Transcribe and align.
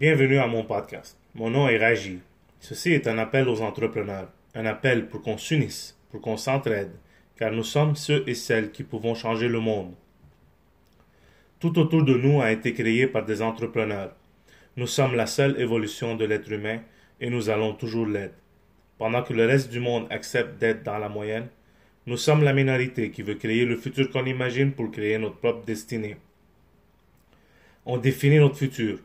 Bienvenue 0.00 0.38
à 0.38 0.46
mon 0.46 0.64
podcast. 0.64 1.18
Mon 1.34 1.50
nom 1.50 1.68
est 1.68 1.76
Raji. 1.76 2.20
Ceci 2.58 2.92
est 2.92 3.06
un 3.06 3.18
appel 3.18 3.46
aux 3.50 3.60
entrepreneurs, 3.60 4.30
un 4.54 4.64
appel 4.64 5.06
pour 5.06 5.20
qu'on 5.20 5.36
s'unisse, 5.36 5.94
pour 6.10 6.22
qu'on 6.22 6.38
s'entraide, 6.38 6.92
car 7.36 7.52
nous 7.52 7.62
sommes 7.62 7.94
ceux 7.96 8.24
et 8.26 8.32
celles 8.32 8.70
qui 8.70 8.82
pouvons 8.82 9.14
changer 9.14 9.46
le 9.46 9.60
monde. 9.60 9.92
Tout 11.58 11.78
autour 11.78 12.02
de 12.02 12.14
nous 12.14 12.40
a 12.40 12.50
été 12.50 12.72
créé 12.72 13.08
par 13.08 13.26
des 13.26 13.42
entrepreneurs. 13.42 14.16
Nous 14.78 14.86
sommes 14.86 15.16
la 15.16 15.26
seule 15.26 15.60
évolution 15.60 16.16
de 16.16 16.24
l'être 16.24 16.50
humain 16.50 16.80
et 17.20 17.28
nous 17.28 17.50
allons 17.50 17.74
toujours 17.74 18.06
l'être. 18.06 18.38
Pendant 18.96 19.22
que 19.22 19.34
le 19.34 19.44
reste 19.44 19.70
du 19.70 19.80
monde 19.80 20.06
accepte 20.08 20.58
d'être 20.58 20.82
dans 20.82 20.96
la 20.96 21.10
moyenne, 21.10 21.48
nous 22.06 22.16
sommes 22.16 22.42
la 22.42 22.54
minorité 22.54 23.10
qui 23.10 23.20
veut 23.20 23.34
créer 23.34 23.66
le 23.66 23.76
futur 23.76 24.08
qu'on 24.10 24.24
imagine 24.24 24.72
pour 24.72 24.90
créer 24.90 25.18
notre 25.18 25.36
propre 25.36 25.66
destinée. 25.66 26.16
On 27.84 27.98
définit 27.98 28.38
notre 28.38 28.56
futur. 28.56 29.00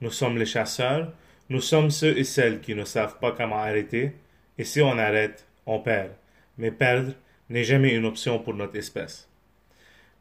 Nous 0.00 0.10
sommes 0.10 0.38
les 0.38 0.46
chasseurs, 0.46 1.12
nous 1.50 1.60
sommes 1.60 1.90
ceux 1.90 2.16
et 2.16 2.24
celles 2.24 2.60
qui 2.60 2.74
ne 2.74 2.84
savent 2.84 3.18
pas 3.18 3.32
comment 3.32 3.58
arrêter, 3.58 4.12
et 4.56 4.64
si 4.64 4.80
on 4.80 4.96
arrête, 4.96 5.46
on 5.66 5.78
perd. 5.80 6.12
Mais 6.56 6.70
perdre 6.70 7.12
n'est 7.50 7.64
jamais 7.64 7.94
une 7.94 8.06
option 8.06 8.38
pour 8.38 8.54
notre 8.54 8.76
espèce. 8.76 9.28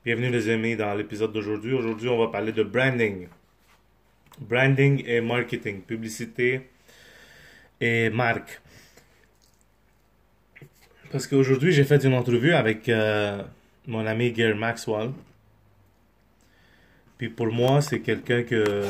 Bienvenue 0.03 0.31
les 0.31 0.49
amis 0.49 0.75
dans 0.75 0.93
l'épisode 0.95 1.31
d'aujourd'hui. 1.31 1.73
Aujourd'hui, 1.73 2.09
on 2.09 2.17
va 2.17 2.27
parler 2.27 2.51
de 2.51 2.63
branding. 2.63 3.29
Branding 4.41 5.01
et 5.05 5.21
marketing, 5.21 5.81
publicité 5.81 6.69
et 7.79 8.09
marque. 8.09 8.59
Parce 11.09 11.25
qu'aujourd'hui, 11.25 11.71
j'ai 11.71 11.85
fait 11.85 12.03
une 12.03 12.15
entrevue 12.15 12.53
avec 12.53 12.89
euh, 12.89 13.41
mon 13.87 14.05
ami 14.05 14.31
Gary 14.33 14.57
Maxwell. 14.57 15.11
Puis 17.17 17.29
pour 17.29 17.47
moi, 17.47 17.81
c'est 17.81 18.01
quelqu'un 18.01 18.43
que 18.43 18.83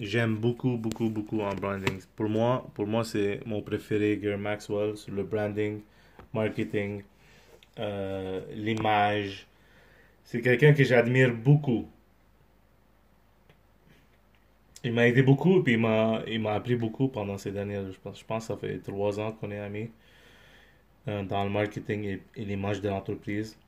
j'aime 0.00 0.36
beaucoup, 0.36 0.76
beaucoup, 0.76 1.08
beaucoup 1.08 1.40
en 1.40 1.54
branding. 1.54 2.00
Pour 2.14 2.28
moi, 2.28 2.66
pour 2.74 2.86
moi 2.86 3.04
c'est 3.04 3.40
mon 3.46 3.62
préféré, 3.62 4.18
Gary 4.18 4.38
Maxwell, 4.40 4.96
sur 4.96 5.12
le 5.12 5.24
branding, 5.24 5.80
marketing, 6.32 7.02
euh, 7.78 8.40
l'image. 8.54 9.46
C'est 10.24 10.40
quelqu'un 10.40 10.72
que 10.72 10.84
j'admire 10.84 11.34
beaucoup. 11.34 11.88
Il 14.84 14.92
m'a 14.92 15.08
aidé 15.08 15.22
beaucoup, 15.22 15.62
puis 15.62 15.74
il 15.74 15.80
m'a, 15.80 16.22
appris 16.52 16.76
beaucoup 16.76 17.08
pendant 17.08 17.38
ces 17.38 17.50
dernières. 17.50 17.90
Je 17.90 17.98
pense, 17.98 18.20
je 18.20 18.24
pense 18.24 18.46
que 18.46 18.54
ça 18.54 18.56
fait 18.56 18.78
trois 18.78 19.18
ans 19.18 19.32
qu'on 19.32 19.50
est 19.50 19.58
amis 19.58 19.90
euh, 21.08 21.24
dans 21.24 21.44
le 21.44 21.50
marketing 21.50 22.04
et, 22.04 22.22
et 22.36 22.44
l'image 22.44 22.80
de 22.80 22.88
l'entreprise. 22.88 23.58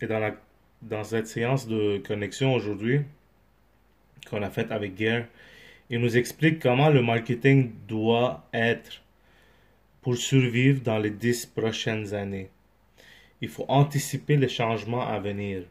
Et 0.00 0.06
dans, 0.06 0.18
la, 0.18 0.34
dans 0.82 1.04
cette 1.04 1.26
séance 1.26 1.66
de 1.66 1.98
connexion 2.06 2.54
aujourd'hui 2.54 3.00
qu'on 4.28 4.42
a 4.42 4.50
faite 4.50 4.70
avec 4.72 4.94
Gare, 4.94 5.24
il 5.90 6.00
nous 6.00 6.16
explique 6.16 6.60
comment 6.60 6.90
le 6.90 7.02
marketing 7.02 7.72
doit 7.86 8.46
être 8.52 9.02
pour 10.02 10.16
survivre 10.16 10.80
dans 10.82 10.98
les 10.98 11.10
dix 11.10 11.46
prochaines 11.46 12.14
années. 12.14 12.50
Il 13.40 13.48
faut 13.48 13.64
anticiper 13.68 14.36
les 14.36 14.48
changements 14.48 15.06
à 15.06 15.18
venir. 15.18 15.62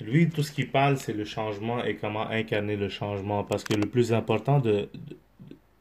Lui, 0.00 0.28
tout 0.30 0.42
ce 0.42 0.52
qu'il 0.52 0.70
parle, 0.70 0.96
c'est 0.96 1.12
le 1.12 1.24
changement 1.24 1.84
et 1.84 1.96
comment 1.96 2.28
incarner 2.28 2.76
le 2.76 2.88
changement. 2.88 3.44
Parce 3.44 3.64
que 3.64 3.74
le 3.74 3.86
plus 3.86 4.12
important 4.12 4.62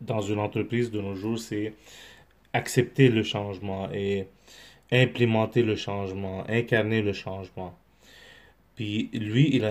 dans 0.01 0.21
une 0.21 0.39
entreprise 0.39 0.91
de 0.91 0.99
nos 0.99 1.15
jours, 1.15 1.39
c'est 1.39 1.73
accepter 2.53 3.09
le 3.09 3.23
changement 3.23 3.89
et 3.93 4.27
implémenter 4.91 5.61
le 5.61 5.75
changement, 5.75 6.43
incarner 6.49 7.01
le 7.01 7.13
changement. 7.13 7.77
Puis 8.79 9.09
lui, 9.11 9.61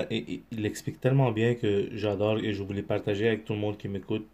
il, 0.53 0.67
explique 0.67 1.01
tellement 1.01 1.33
bien 1.33 1.55
que 1.55 1.89
j'adore 1.95 2.41
et 2.41 2.53
je 2.53 2.63
voulais 2.63 2.83
partager 2.83 3.27
avec 3.27 3.47
tout 3.47 3.55
le 3.55 3.59
monde 3.59 3.79
qui 3.79 3.89
m'écoute 3.89 4.27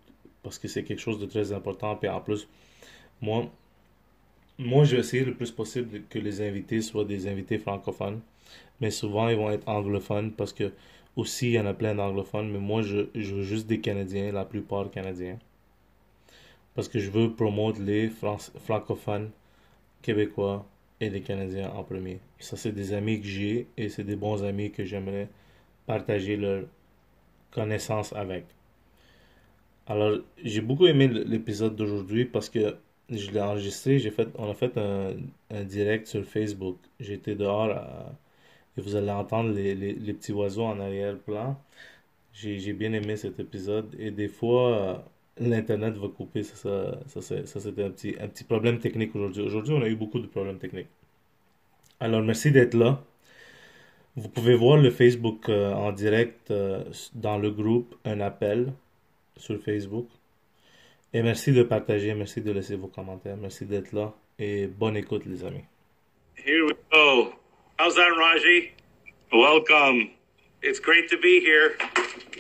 parce 0.43 0.59
que 0.59 0.67
c'est 0.67 0.83
quelque 0.83 0.99
chose 0.99 1.21
de 1.21 1.27
très 1.27 1.53
important. 1.53 1.95
Puis 1.95 2.09
en 2.09 2.21
plus, 2.21 2.49
moi, 3.23 3.49
moi, 4.59 4.83
je 4.83 4.97
vais 4.97 5.03
essayer 5.03 5.25
le 5.25 5.35
plus 5.35 5.53
possible 5.53 6.03
que 6.11 6.19
les 6.19 6.41
invités 6.41 6.81
soient 6.81 7.05
des 7.05 7.29
invités 7.29 7.59
francophones, 7.59 8.21
mais 8.81 8.91
souvent 8.91 9.29
ils 9.29 9.37
vont 9.37 9.53
être 9.53 9.69
anglophones 9.69 10.33
parce 10.33 10.53
que 10.53 10.73
aussi 11.15 11.51
il 11.51 11.53
y 11.53 11.61
en 11.61 11.67
a 11.67 11.75
plein 11.75 11.95
d'anglophones, 11.95 12.51
mais 12.51 12.59
moi 12.59 12.83
je, 12.83 13.07
veux 13.15 13.43
juste 13.43 13.69
des 13.69 13.79
Canadiens, 13.79 14.33
la 14.33 14.45
plupart 14.45 14.91
canadiens, 14.91 15.39
parce 16.75 16.89
que 16.89 16.99
je 16.99 17.11
veux 17.11 17.33
promouvoir 17.33 17.79
les 17.79 18.09
Fran- 18.09 18.39
francophones 18.65 19.31
québécois 20.03 20.67
et 21.05 21.11
les 21.11 21.23
Canadiens 21.23 21.71
en 21.71 21.85
premier. 21.85 22.21
Ça, 22.39 22.57
c'est 22.57 22.73
des 22.73 22.93
amis 22.93 23.21
que 23.21 23.27
j'ai 23.27 23.69
et 23.77 23.89
c'est 23.89 24.05
des 24.05 24.17
bons 24.17 24.43
amis 24.45 24.71
que 24.71 24.85
j'aimerais 24.85 25.29
partager 25.87 26.37
leur 26.37 26.65
connaissance 27.53 28.13
avec. 28.13 28.45
Alors, 29.87 30.19
j'ai 30.43 30.61
beaucoup 30.63 30.87
aimé 30.87 31.09
l'épisode 31.09 31.77
d'aujourd'hui 31.77 32.25
parce 32.25 32.49
que 32.49 32.77
je 33.11 33.31
l'ai 33.31 33.41
enregistré, 33.41 33.99
j'ai 33.99 34.11
fait, 34.11 34.29
on 34.39 34.51
a 34.51 34.55
fait 34.55 34.77
un, 34.79 35.15
direct 35.65 36.07
sur 36.07 36.25
Facebook. 36.25 36.79
J'étais 37.01 37.35
dehors 37.35 37.71
et 38.77 38.81
vous 38.81 38.97
allez 38.97 39.11
entendre 39.11 39.53
les, 39.53 39.75
les, 39.75 40.15
petits 40.15 40.33
oiseaux 40.33 40.65
en 40.65 40.81
arrière-plan. 40.81 41.61
J'ai, 42.33 42.59
j'ai 42.59 42.73
bien 42.73 42.93
aimé 42.93 43.17
cet 43.17 43.39
épisode 43.41 43.95
et 43.99 44.11
des 44.11 44.29
fois, 44.29 44.79
euh, 44.79 44.99
l'Internet 45.39 45.95
va 45.95 46.09
couper. 46.09 46.43
Ça, 46.43 46.99
ça, 47.07 47.21
ça, 47.21 47.61
c'était 47.61 47.85
un 47.85 47.91
petit, 47.91 48.15
un 48.21 48.29
petit 48.29 48.45
problème 48.45 48.79
technique 48.79 49.15
aujourd'hui. 49.15 49.43
Aujourd'hui, 49.43 49.75
on 49.75 49.83
a 49.83 49.89
eu 49.89 49.97
beaucoup 49.97 50.21
de 50.21 50.27
problèmes 50.27 50.59
techniques. 50.59 50.89
Alors, 52.01 52.23
merci 52.23 52.51
d'être 52.51 52.75
là. 52.75 53.03
Vous 54.17 54.29
pouvez 54.29 54.55
voir 54.55 54.77
le 54.77 54.91
Facebook 54.91 55.49
euh, 55.49 55.73
en 55.73 55.91
direct 55.91 56.51
euh, 56.51 56.85
dans 57.15 57.39
le 57.39 57.51
groupe 57.51 57.97
Un 58.05 58.21
appel 58.21 58.73
sur 59.37 59.61
Facebook. 59.61 60.09
Et 61.13 61.23
merci 61.23 61.53
de 61.53 61.63
partager, 61.63 62.15
merci 62.15 62.41
de 62.41 62.53
laisser 62.53 62.77
vos 62.77 62.89
commentaires, 62.89 63.37
merci 63.37 63.65
d'être 63.65 63.93
là 63.93 64.13
et 64.39 64.67
bonne 64.67 64.97
écoute 64.97 65.25
les 65.27 65.45
amis. 65.45 65.65
Here 66.37 66.65
we 66.65 66.75
go. 66.93 67.33
How's 67.79 67.95
that, 67.95 68.11
Raji? 68.17 68.73
Welcome. 69.33 70.11
It's 70.63 70.81
great 70.81 71.09
to 71.11 71.17
be 71.17 71.41
here. 71.41 71.77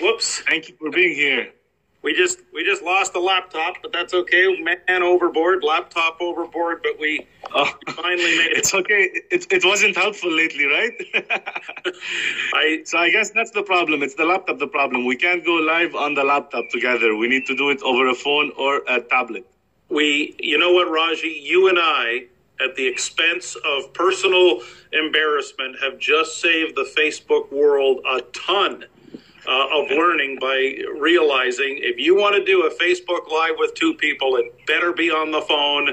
Whoops. 0.00 0.42
Thank 0.48 0.68
you 0.68 0.74
for 0.78 0.90
being 0.90 1.14
here. 1.14 1.52
We 2.04 2.14
just 2.14 2.40
we 2.54 2.64
just 2.64 2.82
lost 2.82 3.14
a 3.16 3.20
laptop, 3.20 3.76
but 3.82 3.92
that's 3.92 4.14
okay. 4.14 4.44
Man 4.62 5.02
overboard, 5.02 5.64
laptop 5.64 6.18
overboard, 6.20 6.82
but 6.82 7.00
we 7.00 7.26
Oh, 7.54 7.70
finally 7.96 8.36
made 8.38 8.52
it. 8.52 8.58
it's 8.58 8.74
okay. 8.74 9.02
It, 9.30 9.46
it 9.50 9.64
wasn't 9.64 9.96
helpful 9.96 10.30
lately, 10.30 10.66
right? 10.66 10.92
I 12.54 12.82
so 12.84 12.98
I 12.98 13.10
guess 13.10 13.30
that's 13.30 13.50
the 13.52 13.62
problem. 13.62 14.02
It's 14.02 14.14
the 14.14 14.24
laptop 14.24 14.58
the 14.58 14.66
problem. 14.68 15.06
We 15.06 15.16
can't 15.16 15.44
go 15.44 15.54
live 15.54 15.94
on 15.94 16.14
the 16.14 16.24
laptop 16.24 16.64
together. 16.70 17.16
We 17.16 17.28
need 17.28 17.46
to 17.46 17.56
do 17.56 17.70
it 17.70 17.82
over 17.82 18.08
a 18.08 18.14
phone 18.14 18.52
or 18.58 18.82
a 18.88 19.00
tablet. 19.00 19.46
we 19.88 20.36
you 20.38 20.58
know 20.58 20.72
what, 20.72 20.90
Raji, 20.90 21.32
you 21.42 21.68
and 21.68 21.78
I 21.80 22.26
at 22.64 22.76
the 22.76 22.86
expense 22.86 23.56
of 23.72 23.92
personal 23.94 24.60
embarrassment 24.92 25.76
have 25.82 25.98
just 25.98 26.40
saved 26.40 26.76
the 26.76 26.86
Facebook 26.98 27.50
world 27.52 28.00
a 28.16 28.20
ton 28.48 28.84
uh, 29.46 29.66
of 29.72 29.90
learning 29.90 30.38
by 30.40 30.78
realizing 30.98 31.78
if 31.82 31.98
you 31.98 32.14
want 32.16 32.34
to 32.36 32.44
do 32.44 32.66
a 32.66 32.70
Facebook 32.74 33.30
Live 33.30 33.54
with 33.58 33.74
two 33.74 33.94
people, 33.94 34.36
it 34.36 34.66
better 34.66 34.92
be 34.92 35.10
on 35.10 35.30
the 35.30 35.42
phone, 35.42 35.88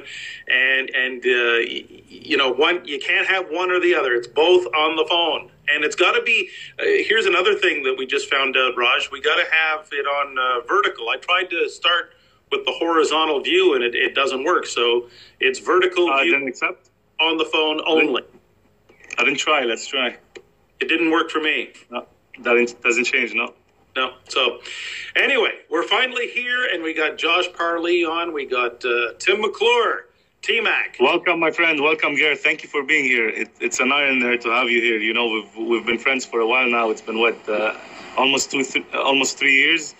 and 0.47 0.89
and 0.95 1.23
uh, 1.25 1.59
you 2.07 2.37
know 2.37 2.49
one 2.51 2.85
you 2.85 2.99
can't 2.99 3.27
have 3.27 3.47
one 3.49 3.71
or 3.71 3.79
the 3.79 3.93
other. 3.95 4.13
It's 4.13 4.27
both 4.27 4.65
on 4.67 4.95
the 4.95 5.05
phone, 5.09 5.51
and 5.69 5.83
it's 5.83 5.95
got 5.95 6.13
to 6.13 6.21
be. 6.21 6.49
Uh, 6.79 6.83
here's 6.85 7.25
another 7.25 7.55
thing 7.55 7.83
that 7.83 7.95
we 7.97 8.05
just 8.05 8.29
found 8.29 8.55
out, 8.57 8.77
Raj. 8.77 9.09
We 9.11 9.21
got 9.21 9.35
to 9.35 9.45
have 9.51 9.87
it 9.91 10.05
on 10.05 10.37
uh, 10.37 10.65
vertical. 10.67 11.09
I 11.09 11.17
tried 11.17 11.49
to 11.49 11.69
start 11.69 12.13
with 12.51 12.65
the 12.65 12.71
horizontal 12.73 13.41
view, 13.41 13.75
and 13.75 13.83
it, 13.83 13.95
it 13.95 14.13
doesn't 14.15 14.43
work. 14.43 14.65
So 14.65 15.09
it's 15.39 15.59
vertical 15.59 16.09
I 16.11 16.23
view 16.23 16.33
didn't 16.33 16.47
accept. 16.49 16.89
on 17.19 17.37
the 17.37 17.45
phone 17.45 17.81
only. 17.85 18.23
I 19.17 19.23
didn't 19.23 19.39
try. 19.39 19.63
Let's 19.63 19.87
try. 19.87 20.17
It 20.79 20.87
didn't 20.87 21.11
work 21.11 21.29
for 21.29 21.39
me. 21.39 21.73
No, 21.91 22.05
that 22.43 22.75
doesn't 22.83 23.05
change. 23.05 23.33
No. 23.33 23.53
No. 23.95 24.13
So, 24.29 24.59
anyway, 25.15 25.51
we're 25.69 25.83
finally 25.83 26.27
here, 26.27 26.65
and 26.73 26.81
we 26.81 26.93
got 26.93 27.17
Josh 27.17 27.47
Parley 27.53 28.05
on. 28.05 28.33
We 28.33 28.45
got 28.45 28.83
uh, 28.85 29.13
Tim 29.19 29.41
McClure, 29.41 30.05
T 30.41 30.61
Mac. 30.61 30.95
Welcome, 30.99 31.39
my 31.39 31.51
friend. 31.51 31.81
Welcome, 31.81 32.15
Gareth. 32.15 32.41
Thank 32.41 32.63
you 32.63 32.69
for 32.69 32.83
being 32.83 33.03
here. 33.03 33.27
It, 33.27 33.49
it's 33.59 33.79
an 33.81 33.91
honor 33.91 34.37
to 34.37 34.49
have 34.49 34.69
you 34.69 34.81
here. 34.81 34.97
You 34.97 35.13
know, 35.13 35.27
we've 35.27 35.67
we've 35.69 35.85
been 35.85 35.99
friends 35.99 36.25
for 36.25 36.39
a 36.39 36.47
while 36.47 36.69
now. 36.69 36.89
It's 36.89 37.01
been 37.01 37.19
what, 37.19 37.37
uh, 37.49 37.75
almost 38.17 38.51
two, 38.51 38.63
th- 38.63 38.85
almost 38.93 39.37
three 39.37 39.55
years. 39.55 39.93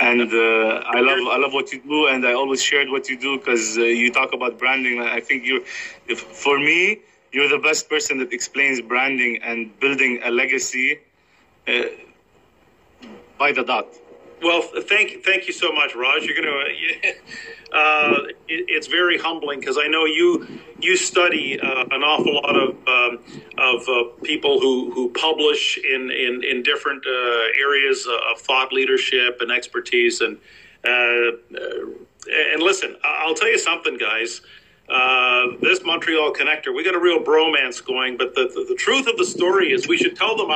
And 0.00 0.32
uh, 0.32 0.82
I 0.96 1.00
love 1.00 1.18
I 1.28 1.38
love 1.38 1.52
what 1.54 1.72
you 1.72 1.80
do, 1.80 2.06
and 2.06 2.24
I 2.26 2.34
always 2.34 2.62
shared 2.62 2.88
what 2.90 3.08
you 3.08 3.18
do 3.18 3.38
because 3.38 3.78
uh, 3.78 3.82
you 3.82 4.12
talk 4.12 4.32
about 4.32 4.58
branding. 4.58 5.00
I 5.00 5.20
think 5.20 5.44
you're, 5.44 5.62
if, 6.06 6.20
for 6.20 6.58
me, 6.58 7.00
you're 7.32 7.48
the 7.48 7.58
best 7.58 7.88
person 7.88 8.18
that 8.18 8.32
explains 8.32 8.80
branding 8.80 9.40
and 9.42 9.76
building 9.80 10.20
a 10.22 10.30
legacy 10.30 11.00
by 13.38 13.52
the 13.52 13.64
dot. 13.64 13.86
Well, 14.42 14.62
thank 14.62 15.24
thank 15.24 15.46
you 15.48 15.52
so 15.52 15.72
much, 15.72 15.94
Raj. 15.94 16.24
You're 16.24 16.36
gonna. 16.36 16.64
Uh, 17.70 18.22
it, 18.48 18.64
it's 18.68 18.86
very 18.86 19.18
humbling 19.18 19.60
because 19.60 19.76
I 19.78 19.88
know 19.88 20.06
you 20.06 20.46
you 20.80 20.96
study 20.96 21.60
uh, 21.60 21.84
an 21.90 22.02
awful 22.02 22.34
lot 22.36 22.56
of 22.56 22.70
um, 22.88 23.18
of 23.58 23.86
uh, 23.86 24.04
people 24.22 24.58
who, 24.58 24.90
who 24.92 25.10
publish 25.10 25.76
in 25.76 26.10
in 26.10 26.42
in 26.42 26.62
different 26.62 27.04
uh, 27.06 27.60
areas 27.60 28.06
of 28.06 28.40
thought 28.40 28.72
leadership 28.72 29.42
and 29.42 29.52
expertise, 29.52 30.22
and 30.22 30.38
Uh, 30.84 31.32
and 32.54 32.62
listen, 32.62 32.96
I'll 33.04 33.34
tell 33.34 33.50
you 33.50 33.58
something, 33.58 33.98
guys. 33.98 34.40
Uh, 34.88 35.48
this 35.60 35.82
Montreal 35.84 36.32
connector, 36.32 36.74
we 36.74 36.82
got 36.84 36.94
a 36.94 36.98
real 37.00 37.20
bromance 37.20 37.84
going. 37.84 38.16
But 38.16 38.34
the, 38.34 38.48
the, 38.54 38.64
the 38.68 38.74
truth 38.74 39.06
of 39.06 39.16
the 39.18 39.24
story 39.26 39.72
is, 39.72 39.86
we 39.88 39.96
should 39.98 40.16
tell 40.16 40.36
them 40.36 40.50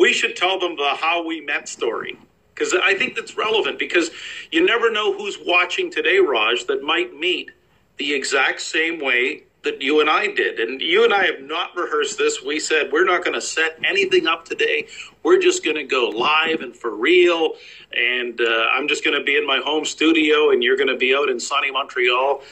we 0.00 0.14
should 0.14 0.34
tell 0.34 0.58
them 0.58 0.76
the 0.76 0.96
how 0.98 1.22
we 1.24 1.42
met 1.42 1.68
story 1.68 2.16
because 2.54 2.74
I 2.82 2.94
think 2.94 3.14
that's 3.14 3.36
relevant 3.36 3.78
because 3.78 4.10
you 4.50 4.64
never 4.64 4.90
know 4.90 5.12
who's 5.12 5.38
watching 5.46 5.90
today, 5.90 6.18
Raj, 6.18 6.64
that 6.66 6.82
might 6.82 7.14
meet 7.14 7.50
the 7.98 8.14
exact 8.14 8.62
same 8.62 8.98
way 8.98 9.44
that 9.62 9.82
you 9.82 10.00
and 10.00 10.08
I 10.08 10.28
did. 10.28 10.58
And 10.58 10.80
you 10.80 11.04
and 11.04 11.12
I 11.12 11.26
have 11.26 11.42
not 11.42 11.76
rehearsed 11.76 12.16
this. 12.16 12.42
We 12.42 12.58
said 12.60 12.90
we're 12.90 13.04
not 13.04 13.22
going 13.22 13.34
to 13.34 13.42
set 13.42 13.78
anything 13.84 14.26
up 14.26 14.46
today. 14.46 14.86
We're 15.22 15.38
just 15.38 15.62
going 15.62 15.76
to 15.76 15.84
go 15.84 16.08
live 16.08 16.62
and 16.62 16.74
for 16.74 16.96
real. 16.96 17.56
And 17.94 18.40
uh, 18.40 18.66
I'm 18.72 18.88
just 18.88 19.04
going 19.04 19.18
to 19.18 19.22
be 19.22 19.36
in 19.36 19.46
my 19.46 19.58
home 19.58 19.84
studio, 19.84 20.50
and 20.50 20.62
you're 20.62 20.78
going 20.78 20.88
to 20.88 20.96
be 20.96 21.14
out 21.14 21.28
in 21.28 21.38
sunny 21.38 21.70
Montreal. 21.70 22.42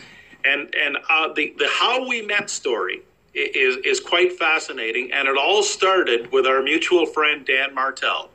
And 0.45 0.75
and 0.75 0.99
uh, 1.09 1.33
the 1.33 1.55
the 1.59 1.67
how 1.69 2.07
we 2.07 2.21
met 2.21 2.51
story 2.51 3.01
is 3.35 3.77
is 3.85 4.01
quite 4.01 4.39
fascinating. 4.39 5.13
And 5.13 5.29
it 5.29 5.37
all 5.37 5.63
started 5.63 6.33
with 6.33 6.47
our 6.47 6.63
mutual 6.63 7.07
friend 7.07 7.47
Dan 7.47 7.75
Martell. 7.75 8.31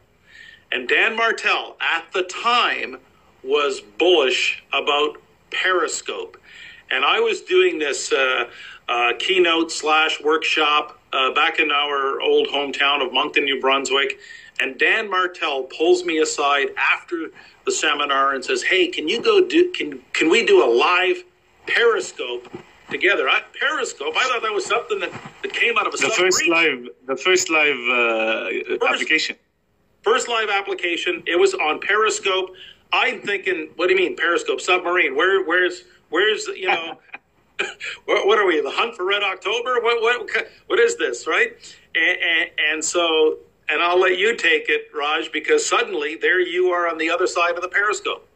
And 0.72 0.88
Dan 0.88 1.16
Martell 1.16 1.78
at 1.82 2.12
the 2.14 2.24
time 2.24 2.98
was 3.44 3.82
bullish 3.82 4.64
about 4.72 5.18
Periscope 5.52 6.38
and 6.94 7.04
I 7.04 7.20
was 7.20 7.42
doing 7.42 7.80
this 7.80 8.12
uh, 8.12 8.50
uh, 8.88 9.14
keynote 9.18 9.72
slash 9.72 10.22
workshop 10.22 11.00
uh, 11.12 11.34
back 11.34 11.60
in 11.60 11.72
our 11.72 12.22
old 12.22 12.48
hometown 12.50 13.06
of 13.06 13.12
Moncton, 13.12 13.46
New 13.46 13.60
Brunswick. 13.60 14.20
And 14.60 14.78
Dan 14.78 15.10
Martell 15.10 15.64
pulls 15.64 16.06
me 16.06 16.20
aside 16.20 16.68
after 16.78 17.32
the 17.66 17.72
seminar 17.72 18.36
and 18.36 18.46
says, 18.46 18.62
"Hey, 18.62 18.88
can 18.88 19.08
you 19.08 19.22
go 19.22 19.46
do? 19.46 19.72
Can 19.72 20.04
can 20.14 20.30
we 20.30 20.46
do 20.46 20.64
a 20.64 20.70
live 20.70 21.24
Periscope 21.66 22.48
together?" 22.90 23.30
I, 23.30 23.42
Periscope. 23.60 24.16
I 24.16 24.24
thought 24.24 24.42
that 24.42 24.54
was 24.54 24.66
something 24.66 25.00
that, 25.00 25.12
that 25.42 25.54
came 25.54 25.78
out 25.78 25.88
of 25.88 25.94
a 25.94 25.98
the 25.98 26.10
first 26.10 26.48
live 26.48 26.88
the 27.08 27.18
first 27.18 27.50
live 27.50 27.78
uh, 27.78 28.78
first, 28.80 28.94
application. 28.94 29.36
First 30.02 30.28
live 30.28 30.50
application. 30.50 31.24
It 31.26 31.40
was 31.40 31.54
on 31.54 31.80
Periscope. 31.80 32.52
I'm 32.92 33.22
thinking, 33.22 33.70
what 33.76 33.88
do 33.88 33.94
you 33.94 34.00
mean 34.00 34.16
Periscope 34.16 34.62
submarine? 34.62 35.16
Where 35.16 35.44
where's 35.44 35.84
Where's 36.14 36.46
you 36.46 36.68
know, 36.68 37.00
what, 38.06 38.28
what, 38.28 38.38
are 38.38 38.46
we? 38.46 38.62
The 38.62 38.70
hunt 38.70 38.96
for 38.96 39.04
Red 39.04 39.24
October? 39.24 39.82
What 39.82 40.00
what 40.00 40.48
what 40.68 40.80
is 40.80 40.96
this? 40.96 41.26
Right? 41.26 41.54
And, 41.96 42.18
and, 42.22 42.50
and 42.70 42.86
so, 42.86 43.40
and 43.68 43.82
I'll 43.82 44.00
let 44.00 44.20
you 44.20 44.36
take 44.36 44.70
it, 44.70 44.90
Raj, 44.96 45.32
because 45.32 45.68
suddenly 45.68 46.16
there 46.16 46.40
you 46.40 46.68
are 46.68 46.88
on 46.88 47.00
the 47.00 47.10
other 47.10 47.26
side 47.26 47.56
of 47.56 47.64
the 47.64 47.68
periscope. 47.68 48.28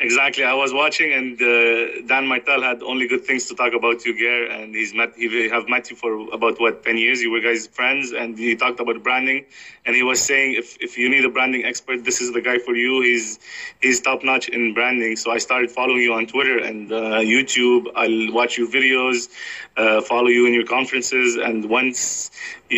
Exactly. 0.00 0.42
I 0.42 0.54
was 0.54 0.72
watching, 0.72 1.12
and 1.12 1.40
uh, 1.40 2.02
Dan 2.08 2.26
Martell 2.26 2.60
had 2.62 2.82
only 2.82 3.06
good 3.06 3.24
things 3.24 3.46
to 3.46 3.54
talk 3.54 3.74
about 3.74 4.04
you, 4.04 4.18
Ger, 4.18 4.50
and 4.50 4.74
he's 4.74 4.92
met. 4.92 5.14
He 5.16 5.48
have 5.48 5.68
met 5.68 5.88
you 5.88 5.94
for 5.94 6.34
about 6.34 6.58
what 6.58 6.82
ten 6.82 6.98
years. 6.98 7.22
You 7.22 7.30
were 7.30 7.40
guys 7.40 7.68
friends, 7.68 8.10
and 8.10 8.36
he 8.36 8.56
talked 8.56 8.80
about 8.80 9.04
branding, 9.04 9.46
and 9.86 9.94
he 9.94 10.02
was 10.02 10.20
saying 10.20 10.56
if, 10.58 10.76
if 10.80 10.98
you 10.98 11.08
need 11.08 11.24
a 11.24 11.28
branding 11.28 11.64
expert, 11.64 12.04
this 12.04 12.20
is 12.20 12.32
the 12.32 12.40
guy 12.40 12.58
for 12.58 12.74
you. 12.74 13.02
He's 13.02 13.38
he's 13.80 14.00
top 14.00 14.24
notch 14.24 14.48
in 14.48 14.74
branding. 14.74 15.14
So 15.14 15.30
I 15.30 15.38
started 15.38 15.70
following 15.70 16.02
you 16.02 16.12
on 16.12 16.26
Twitter 16.26 16.58
and 16.58 16.90
uh, 16.90 17.20
YouTube. 17.20 17.86
I'll 17.94 18.32
watch 18.34 18.58
your 18.58 18.66
videos, 18.68 19.28
uh, 19.76 20.00
follow 20.00 20.26
you 20.26 20.44
in 20.46 20.54
your 20.54 20.66
conferences, 20.66 21.36
and 21.36 21.70
once 21.70 22.32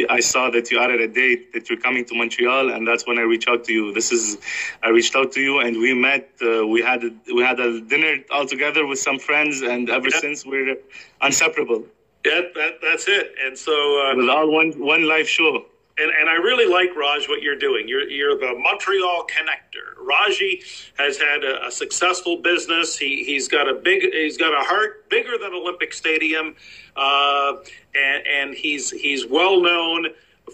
I 0.09 0.21
saw 0.21 0.51
that 0.51 0.71
you 0.71 0.79
added 0.79 1.01
a 1.01 1.09
date 1.09 1.53
that 1.53 1.69
you're 1.69 1.81
coming 1.87 2.05
to 2.07 2.15
Montreal, 2.15 2.71
and 2.75 2.87
that's 2.87 3.07
when 3.07 3.19
I 3.19 3.23
reached 3.23 3.49
out 3.49 3.65
to 3.65 3.73
you. 3.73 3.93
This 3.93 4.13
is 4.13 4.39
I 4.83 4.89
reached 4.89 5.15
out 5.17 5.33
to 5.33 5.41
you, 5.41 5.61
and 5.61 5.79
we 5.79 5.95
met. 5.95 6.29
Uh, 6.43 6.67
we 6.67 6.83
had 6.83 7.01
we 7.35 7.43
had 7.43 7.59
a 7.61 7.81
dinner 7.81 8.13
all 8.31 8.47
together 8.47 8.87
with 8.87 8.99
some 8.99 9.19
friends, 9.19 9.63
and 9.63 9.89
ever 9.89 10.09
yeah. 10.09 10.21
since 10.21 10.45
we're 10.45 10.77
inseparable. 11.23 11.85
Yeah, 12.25 12.41
that, 12.55 12.73
that's 12.83 13.07
it. 13.07 13.35
And 13.45 13.57
so 13.57 13.73
uh, 13.73 14.17
with 14.17 14.29
all 14.29 14.51
one 14.51 14.73
one 14.95 15.07
live 15.07 15.29
show. 15.29 15.67
And, 15.99 16.11
and 16.11 16.29
I 16.29 16.35
really 16.35 16.71
like 16.71 16.95
Raj 16.95 17.27
what 17.27 17.41
you're 17.41 17.57
doing. 17.57 17.89
You're 17.89 18.09
you're 18.09 18.39
the 18.39 18.55
Montreal 18.59 19.27
connector. 19.35 19.97
Raji 19.99 20.63
has 20.99 21.17
had 21.17 21.43
a, 21.43 21.67
a 21.67 21.71
successful 21.71 22.43
business. 22.43 22.99
He 22.99 23.25
he's 23.25 23.49
got 23.49 23.67
a 23.67 23.75
big 23.75 24.03
he's 24.13 24.37
got 24.37 24.53
a 24.53 24.63
heart 24.63 25.09
bigger 25.09 25.39
than 25.39 25.55
Olympic 25.55 25.95
Stadium, 25.95 26.55
uh, 26.97 27.55
and 27.95 28.27
and 28.27 28.55
he's 28.55 28.91
he's 28.91 29.27
well 29.27 29.63
known 29.63 30.09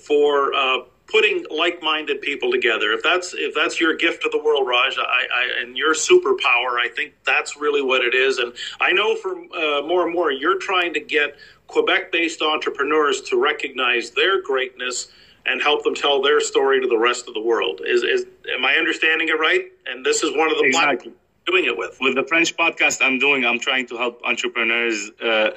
for 0.07 0.55
uh, 0.55 0.79
putting 1.09 1.45
like-minded 1.51 2.23
people 2.23 2.51
together. 2.51 2.93
If 2.93 3.03
that's 3.03 3.35
if 3.35 3.55
that's 3.55 3.81
your 3.81 3.95
gift 3.97 4.23
to 4.23 4.29
the 4.31 4.39
world, 4.39 4.67
Raj, 4.69 4.97
I, 4.97 5.03
I, 5.03 5.61
and 5.61 5.77
your 5.77 5.95
superpower, 5.95 6.79
I 6.81 6.89
think 6.95 7.15
that's 7.25 7.57
really 7.57 7.83
what 7.83 8.03
it 8.03 8.15
is. 8.15 8.39
And 8.39 8.53
I 8.81 8.93
know 8.93 9.17
for 9.17 9.37
uh, 9.37 9.83
more 9.83 10.05
and 10.05 10.15
more, 10.15 10.31
you're 10.31 10.59
trying 10.59 10.95
to 10.95 11.01
get 11.01 11.37
Quebec-based 11.67 12.43
entrepreneurs 12.43 13.21
to 13.23 13.41
recognize 13.41 14.11
their 14.11 14.41
greatness 14.41 15.09
and 15.47 15.61
help 15.63 15.83
them 15.85 15.95
tell 15.95 16.23
their 16.23 16.41
story 16.41 16.81
to 16.81 16.87
the 16.87 16.99
rest 16.99 17.29
of 17.29 17.35
the 17.35 17.41
world. 17.41 17.81
Is, 17.85 18.03
is 18.03 18.27
am 18.55 18.65
I 18.65 18.75
understanding 18.75 19.29
it 19.29 19.39
right? 19.39 19.67
And 19.87 20.05
this 20.05 20.23
is 20.23 20.37
one 20.37 20.51
of 20.51 20.59
the 20.59 20.65
exactly. 20.65 21.13
doing 21.47 21.65
it 21.65 21.77
with. 21.77 21.99
With 22.01 22.15
the 22.15 22.25
French 22.25 22.57
podcast 22.57 22.99
I'm 23.03 23.19
doing, 23.19 23.45
I'm 23.45 23.59
trying 23.59 23.87
to 23.89 23.97
help 23.97 24.21
entrepreneurs 24.25 25.11
uh, 25.23 25.51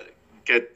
get 0.46 0.72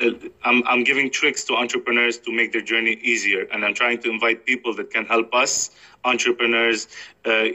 uh, 0.00 0.10
I'm, 0.44 0.62
I'm 0.66 0.84
giving 0.84 1.10
tricks 1.10 1.44
to 1.44 1.54
entrepreneurs 1.54 2.18
to 2.18 2.32
make 2.32 2.52
their 2.52 2.62
journey 2.62 2.98
easier 3.02 3.48
and 3.52 3.64
i'm 3.64 3.74
trying 3.74 3.98
to 4.02 4.10
invite 4.10 4.46
people 4.46 4.72
that 4.76 4.90
can 4.90 5.04
help 5.04 5.34
us 5.34 5.70
entrepreneurs 6.04 6.86
uh, 7.26 7.46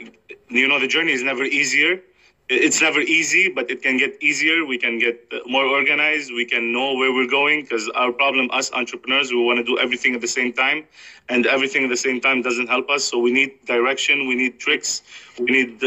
you 0.48 0.68
know 0.68 0.78
the 0.78 0.86
journey 0.86 1.12
is 1.12 1.22
never 1.22 1.44
easier 1.44 2.00
it's 2.48 2.80
never 2.80 3.00
easy 3.00 3.48
but 3.48 3.70
it 3.70 3.82
can 3.82 3.96
get 3.96 4.22
easier. 4.22 4.64
We 4.64 4.78
can 4.78 4.98
get 4.98 5.32
more 5.46 5.64
organized. 5.64 6.32
We 6.32 6.44
can 6.44 6.72
know 6.72 6.94
where 6.94 7.12
we're 7.12 7.30
going 7.30 7.62
because 7.62 7.88
our 7.90 8.12
problem 8.12 8.50
us 8.52 8.72
entrepreneurs 8.72 9.30
we 9.32 9.42
want 9.42 9.58
to 9.58 9.64
do 9.64 9.78
everything 9.78 10.14
at 10.14 10.20
the 10.20 10.28
same 10.28 10.52
time 10.52 10.84
and 11.28 11.46
everything 11.46 11.84
at 11.84 11.90
the 11.90 11.96
same 11.96 12.20
time 12.20 12.42
doesn't 12.42 12.68
help 12.68 12.90
us. 12.90 13.04
So 13.04 13.18
we 13.18 13.32
need 13.32 13.64
direction 13.66 14.28
we 14.28 14.34
need 14.34 14.58
tricks 14.58 15.02
we 15.38 15.46
need 15.46 15.82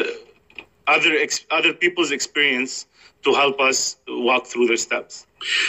other 0.87 1.13
ex- 1.15 1.45
other 1.51 1.73
people's 1.73 2.11
experience 2.11 2.85
to 3.23 3.33
help 3.33 3.59
us 3.59 3.97
walk 4.07 4.47
through 4.47 4.67
their 4.67 4.77
steps. 4.77 5.27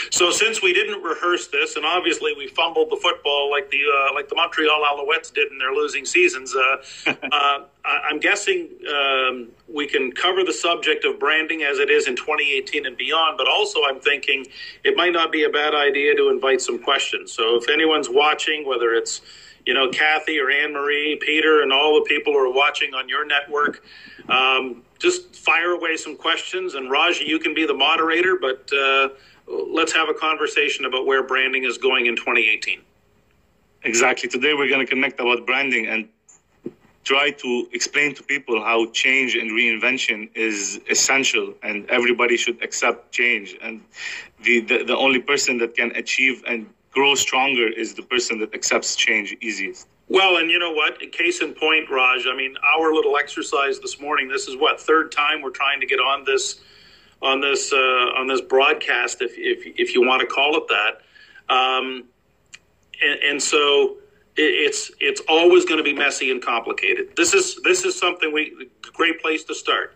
So, 0.09 0.31
since 0.31 0.63
we 0.63 0.73
didn't 0.73 1.03
rehearse 1.03 1.47
this, 1.47 1.75
and 1.75 1.85
obviously 1.85 2.33
we 2.33 2.47
fumbled 2.47 2.89
the 2.89 2.97
football 2.97 3.51
like 3.51 3.69
the 3.69 3.81
uh, 3.81 4.13
like 4.13 4.27
the 4.27 4.35
Montreal 4.35 4.81
Alouettes 4.83 5.31
did 5.31 5.51
in 5.51 5.59
their 5.59 5.73
losing 5.73 6.05
seasons, 6.05 6.55
uh, 6.55 6.77
uh, 7.31 7.59
I'm 7.89 8.19
guessing 8.19 8.69
um, 8.93 9.49
we 9.67 9.87
can 9.87 10.11
cover 10.11 10.43
the 10.43 10.53
subject 10.53 11.05
of 11.05 11.19
branding 11.19 11.63
as 11.63 11.79
it 11.79 11.89
is 11.89 12.07
in 12.07 12.15
2018 12.15 12.85
and 12.85 12.97
beyond. 12.97 13.37
But 13.37 13.47
also, 13.47 13.79
I'm 13.87 13.99
thinking 13.99 14.45
it 14.83 14.95
might 14.95 15.13
not 15.13 15.31
be 15.31 15.43
a 15.43 15.49
bad 15.49 15.73
idea 15.73 16.15
to 16.15 16.29
invite 16.29 16.61
some 16.61 16.79
questions. 16.79 17.31
So, 17.31 17.55
if 17.55 17.69
anyone's 17.69 18.09
watching, 18.09 18.65
whether 18.67 18.93
it's 18.93 19.21
you 19.65 19.73
know 19.73 19.89
Kathy 19.89 20.39
or 20.39 20.49
Anne 20.49 20.73
Marie, 20.73 21.17
Peter, 21.21 21.61
and 21.61 21.71
all 21.73 21.95
the 21.95 22.05
people 22.07 22.33
who 22.33 22.39
are 22.39 22.53
watching 22.53 22.93
on 22.93 23.09
your 23.09 23.25
network. 23.25 23.83
Um, 24.29 24.83
just 24.99 25.35
fire 25.35 25.71
away 25.71 25.95
some 25.95 26.15
questions, 26.15 26.75
and 26.75 26.91
Raji, 26.91 27.25
you 27.25 27.39
can 27.39 27.53
be 27.53 27.65
the 27.65 27.73
moderator, 27.73 28.37
but 28.39 28.69
uh, 28.73 29.09
let's 29.47 29.93
have 29.93 30.09
a 30.09 30.13
conversation 30.13 30.85
about 30.85 31.05
where 31.05 31.23
branding 31.23 31.63
is 31.63 31.77
going 31.77 32.05
in 32.05 32.15
2018. 32.15 32.81
Exactly. 33.83 34.27
Today 34.27 34.53
we're 34.53 34.67
going 34.67 34.85
to 34.85 34.85
connect 34.85 35.19
about 35.19 35.45
branding 35.45 35.87
and 35.87 36.09
try 37.03 37.31
to 37.31 37.67
explain 37.73 38.13
to 38.15 38.23
people 38.23 38.61
how 38.61 38.85
change 38.91 39.35
and 39.35 39.51
reinvention 39.51 40.29
is 40.35 40.79
essential 40.89 41.53
and 41.63 41.89
everybody 41.89 42.37
should 42.37 42.61
accept 42.61 43.11
change 43.11 43.57
and 43.61 43.81
the, 44.43 44.59
the, 44.61 44.83
the 44.83 44.95
only 44.95 45.19
person 45.19 45.57
that 45.57 45.75
can 45.75 45.91
achieve 45.95 46.43
and 46.47 46.67
grow 46.91 47.15
stronger 47.15 47.67
is 47.67 47.93
the 47.93 48.01
person 48.01 48.39
that 48.39 48.53
accepts 48.53 48.95
change 48.95 49.35
easiest 49.41 49.87
well, 50.09 50.37
and 50.37 50.49
you 50.49 50.57
know 50.57 50.71
what? 50.71 50.99
Case 51.11 51.41
in 51.41 51.53
point, 51.53 51.87
Raj. 51.87 52.25
I 52.27 52.35
mean, 52.35 52.55
our 52.75 52.91
little 52.93 53.15
exercise 53.15 53.79
this 53.79 54.01
morning. 54.01 54.27
This 54.27 54.47
is 54.47 54.57
what 54.57 54.81
third 54.81 55.11
time 55.11 55.43
we're 55.43 55.51
trying 55.51 55.79
to 55.81 55.85
get 55.85 55.99
on 55.99 56.23
this 56.25 56.61
on 57.21 57.41
this 57.41 57.71
uh, 57.71 57.75
on 58.17 58.25
this 58.25 58.41
broadcast, 58.41 59.21
if 59.21 59.33
if 59.37 59.79
if 59.79 59.93
you 59.93 60.01
want 60.01 60.21
to 60.21 60.27
call 60.27 60.57
it 60.57 60.63
that. 60.67 61.53
Um, 61.53 62.05
and, 63.03 63.19
and 63.23 63.41
so 63.41 63.97
it's 64.39 64.91
it's 64.99 65.21
always 65.27 65.65
going 65.65 65.77
to 65.77 65.83
be 65.83 65.93
messy 65.93 66.31
and 66.31 66.41
complicated. 66.41 67.15
This 67.15 67.33
is 67.33 67.59
this 67.63 67.83
is 67.83 67.97
something 67.97 68.31
we 68.31 68.69
great 68.93 69.21
place 69.21 69.43
to 69.45 69.55
start. 69.55 69.95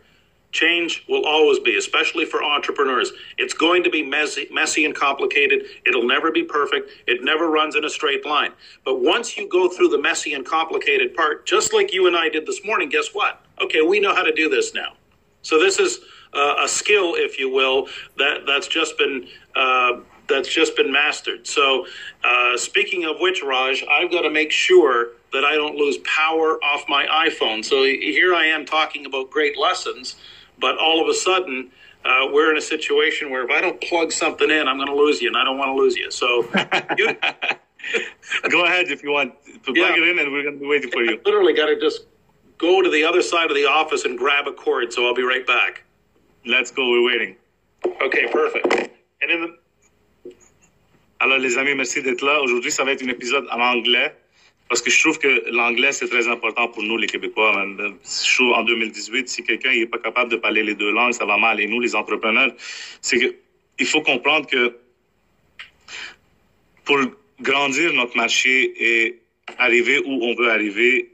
Change 0.51 1.03
will 1.09 1.25
always 1.25 1.57
be, 1.57 1.77
especially 1.77 2.25
for 2.25 2.43
entrepreneurs. 2.43 3.11
It's 3.39 3.55
going 3.55 3.83
to 3.83 3.89
be 3.89 4.03
messy, 4.03 4.47
messy 4.51 4.85
and 4.85 4.93
complicated. 4.93 5.63
It'll 5.87 6.05
never 6.05 6.31
be 6.31 6.43
perfect. 6.43 6.91
It 7.07 7.23
never 7.23 7.47
runs 7.47 7.75
in 7.75 7.85
a 7.85 7.89
straight 7.89 8.23
line. 8.23 8.51
But 8.85 9.01
once 9.01 9.35
you 9.35 9.49
go 9.49 9.67
through 9.67 9.87
the 9.87 9.97
messy 9.97 10.35
and 10.35 10.45
complicated 10.45 11.15
part, 11.15 11.47
just 11.47 11.73
like 11.73 11.91
you 11.91 12.05
and 12.05 12.15
I 12.15 12.29
did 12.29 12.45
this 12.45 12.63
morning, 12.63 12.89
guess 12.89 13.09
what? 13.13 13.43
Okay, 13.63 13.81
we 13.81 13.99
know 13.99 14.13
how 14.13 14.21
to 14.21 14.31
do 14.31 14.47
this 14.47 14.75
now. 14.75 14.93
So 15.41 15.59
this 15.59 15.79
is 15.79 16.01
uh, 16.33 16.55
a 16.63 16.67
skill, 16.67 17.15
if 17.15 17.39
you 17.39 17.49
will, 17.49 17.87
that 18.17 18.45
that's 18.45 18.67
just 18.67 18.95
been. 18.99 19.27
Uh, 19.55 20.01
that's 20.33 20.49
just 20.49 20.75
been 20.75 20.91
mastered. 20.91 21.45
So, 21.47 21.85
uh, 22.23 22.57
speaking 22.57 23.05
of 23.05 23.17
which, 23.19 23.41
Raj, 23.43 23.83
I've 23.89 24.11
got 24.11 24.21
to 24.21 24.29
make 24.31 24.51
sure 24.51 25.09
that 25.31 25.45
I 25.45 25.53
don't 25.55 25.75
lose 25.75 25.97
power 25.99 26.57
off 26.63 26.83
my 26.89 27.05
iPhone. 27.05 27.63
So 27.63 27.83
here 27.83 28.33
I 28.33 28.45
am 28.45 28.65
talking 28.65 29.05
about 29.05 29.29
great 29.29 29.57
lessons, 29.57 30.15
but 30.59 30.77
all 30.77 31.01
of 31.01 31.07
a 31.07 31.13
sudden, 31.13 31.69
uh, 32.05 32.27
we're 32.31 32.51
in 32.51 32.57
a 32.57 32.61
situation 32.61 33.29
where 33.29 33.43
if 33.45 33.51
I 33.51 33.61
don't 33.61 33.79
plug 33.81 34.11
something 34.11 34.49
in, 34.49 34.67
I'm 34.67 34.77
going 34.77 34.89
to 34.89 34.95
lose 34.95 35.21
you, 35.21 35.27
and 35.29 35.37
I 35.37 35.43
don't 35.43 35.57
want 35.57 35.69
to 35.69 35.75
lose 35.75 35.95
you. 35.95 36.09
So, 36.11 36.43
you, 36.97 37.15
go 38.49 38.65
ahead 38.65 38.87
if 38.89 39.03
you 39.03 39.11
want 39.11 39.33
to 39.45 39.73
plug 39.73 39.77
Yeah. 39.77 39.95
it 39.95 40.03
in, 40.09 40.19
and 40.19 40.31
we're 40.31 40.43
going 40.43 40.55
to 40.55 40.59
be 40.59 40.67
waiting 40.67 40.91
for 40.91 41.03
you. 41.03 41.19
literally 41.25 41.53
got 41.53 41.67
to 41.67 41.79
just 41.79 42.01
go 42.57 42.81
to 42.81 42.89
the 42.89 43.03
other 43.03 43.21
side 43.21 43.49
of 43.49 43.55
the 43.55 43.65
office 43.65 44.05
and 44.05 44.17
grab 44.17 44.47
a 44.47 44.51
cord. 44.53 44.91
So 44.93 45.05
I'll 45.05 45.15
be 45.15 45.23
right 45.23 45.45
back. 45.45 45.83
Let's 46.45 46.71
go. 46.71 46.89
We're 46.89 47.05
waiting. 47.05 47.35
Okay, 48.01 48.27
perfect. 48.31 48.67
And 49.21 49.31
in 49.31 49.41
the 49.41 49.57
Alors, 51.23 51.37
les 51.37 51.57
amis, 51.57 51.73
merci 51.73 52.01
d'être 52.01 52.21
là. 52.21 52.41
Aujourd'hui, 52.41 52.69
ça 52.69 52.83
va 52.83 52.91
être 52.91 53.01
un 53.01 53.07
épisode 53.07 53.47
en 53.49 53.61
anglais. 53.61 54.13
Parce 54.67 54.81
que 54.81 54.91
je 54.91 54.99
trouve 54.99 55.17
que 55.19 55.49
l'anglais, 55.51 55.93
c'est 55.93 56.09
très 56.09 56.27
important 56.27 56.67
pour 56.67 56.83
nous, 56.83 56.97
les 56.97 57.07
Québécois. 57.07 57.65
Je 57.65 58.35
trouve 58.35 58.51
en 58.51 58.63
2018, 58.63 59.29
si 59.29 59.41
quelqu'un 59.41 59.71
n'est 59.71 59.85
pas 59.85 59.99
capable 59.99 60.29
de 60.31 60.35
parler 60.35 60.63
les 60.63 60.75
deux 60.75 60.91
langues, 60.91 61.13
ça 61.13 61.23
va 61.23 61.37
mal. 61.37 61.61
Et 61.61 61.67
nous, 61.67 61.79
les 61.79 61.95
entrepreneurs, 61.95 62.51
c'est 62.99 63.19
que 63.19 63.35
il 63.79 63.85
faut 63.85 64.01
comprendre 64.01 64.47
que 64.47 64.75
pour 66.83 66.99
grandir 67.39 67.93
notre 67.93 68.17
marché 68.17 68.73
et 68.77 69.21
arriver 69.57 69.99
où 69.99 70.25
on 70.25 70.35
veut 70.35 70.51
arriver, 70.51 71.12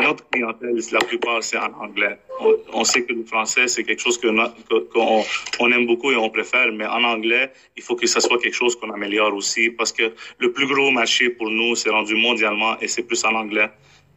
notre 0.00 0.28
clientèle, 0.30 0.76
la 0.92 0.98
plupart, 1.00 1.42
c'est 1.42 1.56
en 1.58 1.72
anglais. 1.80 2.18
On, 2.40 2.56
on 2.72 2.84
sait 2.84 3.02
que 3.04 3.12
le 3.12 3.24
français, 3.24 3.68
c'est 3.68 3.84
quelque 3.84 4.00
chose 4.02 4.18
que- 4.18 4.28
qu'on 4.92 5.24
on 5.60 5.72
aime 5.72 5.86
beaucoup 5.86 6.10
et 6.12 6.16
on 6.16 6.30
préfère, 6.30 6.70
mais 6.72 6.86
en 6.86 7.04
anglais, 7.04 7.52
il 7.76 7.82
faut 7.82 7.96
que 7.96 8.06
ça 8.06 8.20
soit 8.20 8.38
quelque 8.38 8.54
chose 8.56 8.74
qu'on 8.76 8.90
améliore 8.90 9.34
aussi 9.34 9.70
parce 9.70 9.92
que 9.92 10.12
le 10.38 10.52
plus 10.52 10.66
gros 10.66 10.90
marché 10.90 11.30
pour 11.30 11.50
nous, 11.50 11.74
c'est 11.76 11.90
rendu 11.90 12.14
mondialement 12.14 12.78
et 12.80 12.88
c'est 12.88 13.02
plus 13.04 13.24
en 13.24 13.34
anglais. 13.34 13.68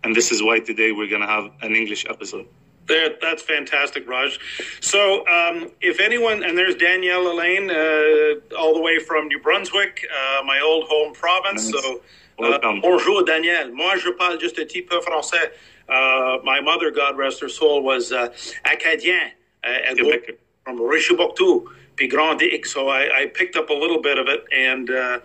And 0.03 0.13
this 0.13 0.31
is 0.31 0.41
why 0.43 0.59
today 0.61 0.91
we're 0.91 1.09
going 1.09 1.21
to 1.21 1.27
have 1.27 1.49
an 1.61 1.75
English 1.75 2.05
episode. 2.07 2.45
There, 2.87 3.09
that's 3.19 3.43
fantastic, 3.43 4.07
Raj. 4.07 4.39
So, 4.79 5.25
um, 5.27 5.69
if 5.81 5.99
anyone, 5.99 6.41
and 6.43 6.57
there's 6.57 6.75
Danielle 6.75 7.27
Elaine, 7.33 7.69
uh, 7.69 8.55
all 8.57 8.73
the 8.73 8.79
way 8.81 8.97
from 8.99 9.27
New 9.27 9.39
Brunswick, 9.39 10.07
uh, 10.09 10.43
my 10.45 10.61
old 10.61 10.85
home 10.87 11.13
province. 11.13 11.69
Nice. 11.69 11.83
So, 11.83 12.01
uh, 12.39 12.59
bonjour, 12.81 13.23
Daniel. 13.23 13.71
Moi, 13.71 13.97
je 13.97 14.09
parle 14.11 14.39
juste 14.39 14.59
un 14.59 14.65
petit 14.65 14.81
peu 14.81 14.99
français. 15.01 15.51
Uh, 15.89 16.37
my 16.43 16.59
mother, 16.59 16.91
God 16.91 17.17
rest 17.17 17.39
her 17.41 17.49
soul, 17.49 17.81
was 17.81 18.11
uh, 18.11 18.29
acadien. 18.65 19.31
Uh, 19.63 19.93
Québec. 19.95 20.37
from 20.67 20.79
Richibouctou, 20.79 21.65
puis 21.95 22.09
Grand. 22.09 22.41
So 22.65 22.89
I, 22.89 23.21
I 23.21 23.25
picked 23.27 23.55
up 23.55 23.69
a 23.69 23.73
little 23.73 24.01
bit 24.01 24.17
of 24.17 24.27
it, 24.27 24.43
and 24.53 24.89
uh, 24.89 25.19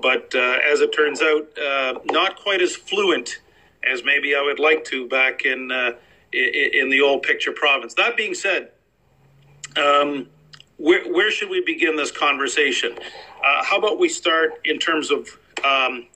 but 0.00 0.32
uh, 0.34 0.58
as 0.72 0.80
it 0.80 0.92
turns 0.92 1.20
out, 1.20 1.48
uh, 1.58 1.98
not 2.12 2.36
quite 2.36 2.62
as 2.62 2.76
fluent 2.76 3.40
as 3.82 4.04
maybe 4.04 4.36
I 4.36 4.40
would 4.40 4.60
like 4.60 4.84
to 4.86 5.08
back 5.08 5.44
in 5.44 5.72
uh, 5.72 5.92
in, 6.32 6.70
in 6.74 6.90
the 6.90 7.00
old 7.00 7.24
picture 7.24 7.50
province. 7.50 7.94
That 7.94 8.16
being 8.16 8.34
said, 8.34 8.70
um, 9.76 10.28
where 10.76 11.04
where 11.12 11.32
should 11.32 11.50
we 11.50 11.60
begin 11.60 11.96
this 11.96 12.12
conversation? 12.12 12.96
Uh, 13.44 13.64
how 13.64 13.78
about 13.78 13.98
we 13.98 14.08
start 14.08 14.60
in 14.64 14.78
terms 14.78 15.10
of 15.10 15.28
um, 15.64 16.06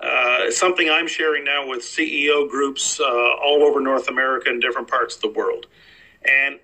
uh, 0.00 0.50
something 0.50 0.88
I'm 0.90 1.06
sharing 1.06 1.44
now 1.44 1.66
with 1.66 1.80
CEO 1.80 2.48
groups 2.48 3.00
uh, 3.00 3.04
all 3.04 3.62
over 3.62 3.80
North 3.80 4.08
America 4.08 4.50
and 4.50 4.60
different 4.60 4.88
parts 4.88 5.16
of 5.16 5.22
the 5.22 5.28
world, 5.28 5.66
and 6.24 6.58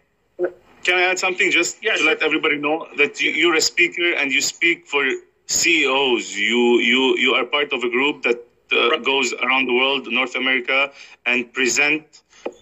Can 0.85 0.97
I 0.99 1.03
add 1.11 1.19
something 1.19 1.51
just 1.51 1.79
Yeah, 1.83 1.93
to 1.93 1.99
sure. 1.99 2.07
let 2.09 2.23
everybody 2.23 2.57
know 2.59 2.87
that 2.97 3.21
you, 3.21 3.31
you're 3.31 3.55
a 3.55 3.61
speaker 3.61 4.09
and 4.19 4.33
you 4.33 4.41
speak 4.41 4.79
for 4.93 5.05
CEOs. 5.47 6.25
You 6.37 6.62
you 6.91 7.01
you 7.25 7.31
are 7.39 7.45
part 7.57 7.73
of 7.73 7.81
a 7.85 7.91
group 7.97 8.17
that 8.23 8.39
uh, 8.73 8.91
Right. 8.91 9.03
goes 9.12 9.29
around 9.45 9.65
the 9.71 9.75
world, 9.81 10.03
North 10.21 10.35
America, 10.43 10.91
and 11.31 11.39
present 11.59 12.03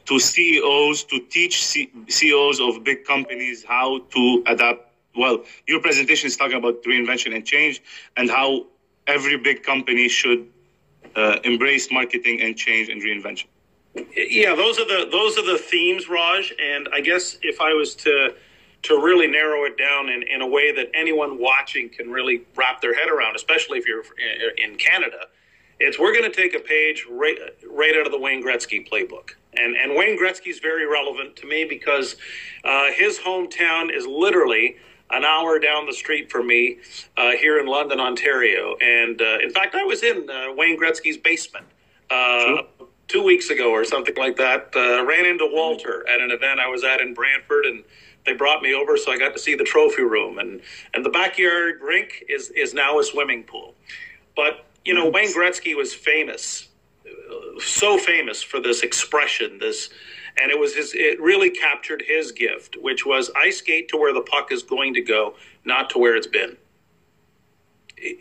to 0.09 0.15
CEOs 0.19 1.05
to 1.11 1.17
teach 1.37 1.55
C- 1.71 1.89
CEOs 2.09 2.61
of 2.61 2.85
big 2.85 3.05
companies 3.05 3.65
how 3.75 3.89
to 4.15 4.23
adapt. 4.47 4.81
Well, 5.23 5.37
your 5.67 5.81
presentation 5.81 6.27
is 6.31 6.37
talking 6.37 6.57
about 6.63 6.77
reinvention 6.91 7.31
and 7.37 7.45
change 7.55 7.81
and 8.19 8.27
how 8.39 8.49
every 9.07 9.37
big 9.49 9.63
company 9.63 10.09
should 10.09 10.43
uh, 11.17 11.37
embrace 11.45 11.91
marketing 11.91 12.41
and 12.41 12.57
change 12.57 12.89
and 12.89 13.03
reinvention. 13.03 13.47
yeah, 14.17 14.55
those 14.55 14.79
are 14.79 14.87
the 14.87 15.09
those 15.11 15.37
are 15.39 15.45
the 15.45 15.59
themes, 15.59 16.09
Raj. 16.09 16.53
And 16.63 16.89
I 16.93 17.01
guess 17.01 17.39
if 17.43 17.61
I 17.61 17.73
was 17.73 17.95
to 17.97 18.35
to 18.83 18.95
really 18.95 19.27
narrow 19.27 19.65
it 19.65 19.77
down 19.77 20.09
in, 20.09 20.23
in 20.23 20.41
a 20.41 20.47
way 20.47 20.73
that 20.73 20.91
anyone 20.95 21.39
watching 21.39 21.91
can 21.91 22.11
really 22.11 22.43
wrap 22.57 22.81
their 22.81 22.95
head 22.95 23.11
around, 23.11 23.37
especially 23.37 23.79
if 23.79 23.87
you're 23.87 24.05
in 24.57 24.77
Canada, 24.77 25.27
it's 25.81 25.99
we're 25.99 26.13
going 26.13 26.31
to 26.31 26.35
take 26.35 26.55
a 26.55 26.61
page 26.61 27.07
right 27.11 27.37
right 27.69 27.95
out 27.99 28.07
of 28.07 28.13
the 28.13 28.19
Wayne 28.19 28.43
Gretzky 28.43 28.89
playbook. 28.89 29.31
And 29.57 29.77
and 29.77 29.97
Wayne 29.97 30.19
Gretzky 30.19 30.49
is 30.49 30.61
very 30.61 30.87
relevant 30.87 31.37
to 31.37 31.47
me 31.47 31.65
because 31.65 32.17
uh, 32.65 32.93
his 32.93 33.19
hometown 33.19 33.95
is 33.95 34.07
literally 34.07 34.77
an 35.13 35.25
hour 35.25 35.59
down 35.59 35.87
the 35.87 35.93
street 35.93 36.31
from 36.31 36.47
me 36.47 36.79
uh, 37.17 37.33
here 37.33 37.59
in 37.59 37.67
London, 37.67 38.01
Ontario. 38.01 38.77
And 38.81 39.21
uh, 39.21 39.39
in 39.43 39.51
fact, 39.51 39.75
I 39.75 39.85
was 39.85 40.03
in 40.03 40.29
uh, 40.31 40.53
Wayne 40.55 40.79
Gretzky's 40.79 41.17
basement 41.17 41.67
uh, 42.11 42.63
two 43.09 43.23
weeks 43.23 43.51
ago 43.51 43.71
or 43.71 43.85
something 43.85 44.15
like 44.17 44.37
that. 44.37 44.71
Uh, 44.75 45.05
ran 45.05 45.27
into 45.27 45.49
Walter 45.51 46.09
at 46.09 46.21
an 46.21 46.31
event 46.31 46.61
I 46.61 46.69
was 46.69 46.85
at 46.85 47.01
in 47.01 47.15
Brantford, 47.15 47.67
and 47.67 47.85
they 48.25 48.35
brought 48.35 48.63
me 48.63 48.75
over, 48.75 48.97
so 48.97 49.13
I 49.13 49.19
got 49.19 49.33
to 49.33 49.39
see 49.39 49.55
the 49.55 49.65
trophy 49.65 50.03
room. 50.03 50.39
and 50.39 50.61
And 50.95 51.05
the 51.05 51.11
backyard 51.11 51.81
rink 51.83 52.25
is 52.29 52.51
is 52.51 52.75
now 52.75 52.99
a 52.99 53.05
swimming 53.05 53.45
pool. 53.45 53.75
But 54.37 54.65
you 54.85 54.95
know, 54.95 55.09
Wayne 55.09 55.33
Gretzky 55.35 55.77
was 55.77 55.93
famous, 55.93 56.69
uh, 57.07 57.61
so 57.61 57.99
famous 57.99 58.43
for 58.43 58.61
this 58.61 58.83
expression, 58.83 59.59
this. 59.59 59.91
And 60.41 60.51
it 60.51 60.59
was 60.59 60.75
his. 60.75 60.95
It 60.95 61.21
really 61.21 61.51
captured 61.51 62.03
his 62.07 62.33
gift, 62.33 62.77
which 62.81 63.05
was 63.05 63.31
I 63.37 63.51
skate 63.51 63.89
to 63.91 63.97
where 63.97 64.15
the 64.15 64.23
puck 64.23 64.51
is 64.53 64.63
going 64.63 64.95
to 64.95 65.03
go, 65.03 65.35
not 65.65 65.91
to 65.91 65.99
where 65.99 66.17
it's 66.17 66.27
been. 66.27 66.57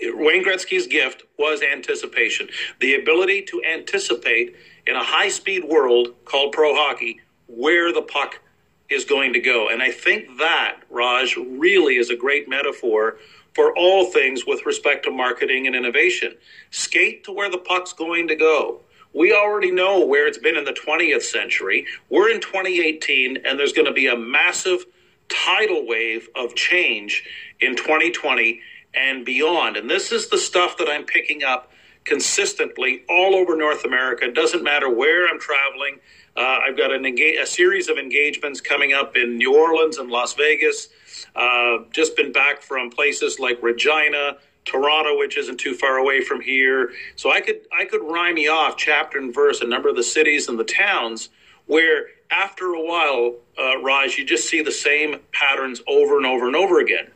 Wayne 0.01 0.43
Gretzky's 0.43 0.87
gift 0.87 1.23
was 1.37 1.61
anticipation, 1.61 2.49
the 2.81 2.95
ability 2.95 3.43
to 3.43 3.63
anticipate 3.63 4.55
in 4.85 4.95
a 4.95 5.03
high 5.03 5.29
speed 5.29 5.63
world 5.63 6.13
called 6.25 6.51
pro 6.51 6.75
hockey 6.75 7.21
where 7.47 7.93
the 7.93 8.01
puck 8.01 8.41
is 8.89 9.05
going 9.05 9.33
to 9.33 9.39
go. 9.39 9.69
And 9.69 9.81
I 9.81 9.91
think 9.91 10.37
that, 10.37 10.79
Raj, 10.89 11.35
really 11.37 11.95
is 11.95 12.09
a 12.09 12.15
great 12.15 12.49
metaphor 12.49 13.17
for 13.55 13.75
all 13.77 14.05
things 14.11 14.45
with 14.45 14.65
respect 14.65 15.05
to 15.05 15.11
marketing 15.11 15.67
and 15.67 15.75
innovation. 15.75 16.35
Skate 16.71 17.23
to 17.23 17.31
where 17.31 17.49
the 17.49 17.57
puck's 17.57 17.93
going 17.93 18.27
to 18.27 18.35
go. 18.35 18.81
We 19.13 19.33
already 19.33 19.71
know 19.71 20.05
where 20.05 20.27
it's 20.27 20.37
been 20.37 20.55
in 20.55 20.65
the 20.65 20.73
20th 20.73 21.23
century. 21.23 21.85
We're 22.09 22.29
in 22.29 22.41
2018, 22.41 23.37
and 23.45 23.59
there's 23.59 23.73
going 23.73 23.87
to 23.87 23.93
be 23.93 24.07
a 24.07 24.15
massive 24.15 24.85
tidal 25.29 25.87
wave 25.87 26.29
of 26.35 26.55
change 26.55 27.23
in 27.59 27.75
2020 27.75 28.61
and 28.93 29.25
beyond. 29.25 29.77
And 29.77 29.89
this 29.89 30.11
is 30.11 30.29
the 30.29 30.37
stuff 30.37 30.77
that 30.77 30.89
I'm 30.89 31.05
picking 31.05 31.43
up 31.43 31.71
consistently 32.05 33.03
all 33.09 33.35
over 33.35 33.55
North 33.55 33.85
America. 33.85 34.25
It 34.25 34.35
doesn't 34.35 34.63
matter 34.63 34.89
where 34.89 35.27
I'm 35.27 35.39
traveling. 35.39 35.99
Uh, 36.35 36.59
I've 36.67 36.77
got 36.77 36.91
enga- 36.91 37.41
a 37.41 37.45
series 37.45 37.89
of 37.89 37.97
engagements 37.97 38.61
coming 38.61 38.93
up 38.93 39.15
in 39.17 39.37
New 39.37 39.55
Orleans 39.55 39.97
and 39.97 40.09
Las 40.09 40.33
Vegas. 40.33 40.87
Uh, 41.35 41.79
just 41.91 42.15
been 42.15 42.31
back 42.31 42.61
from 42.61 42.89
places 42.89 43.39
like 43.39 43.61
Regina, 43.61 44.37
Toronto, 44.65 45.17
which 45.17 45.37
isn't 45.37 45.57
too 45.57 45.73
far 45.73 45.97
away 45.97 46.21
from 46.21 46.41
here. 46.41 46.91
So 47.15 47.31
I 47.31 47.41
could 47.41 47.61
I 47.77 47.85
could 47.85 48.03
rhyme 48.03 48.37
you 48.37 48.51
off 48.51 48.77
chapter 48.77 49.17
and 49.17 49.33
verse 49.33 49.61
a 49.61 49.67
number 49.67 49.89
of 49.89 49.95
the 49.95 50.03
cities 50.03 50.47
and 50.47 50.59
the 50.59 50.63
towns 50.63 51.29
where 51.65 52.07
after 52.31 52.73
a 52.73 52.81
while, 52.81 53.35
uh, 53.57 53.81
Raj, 53.81 54.17
you 54.17 54.25
just 54.25 54.47
see 54.47 54.61
the 54.61 54.71
same 54.71 55.19
patterns 55.31 55.81
over 55.87 56.17
and 56.17 56.25
over 56.25 56.47
and 56.47 56.55
over 56.55 56.79
again. 56.79 57.07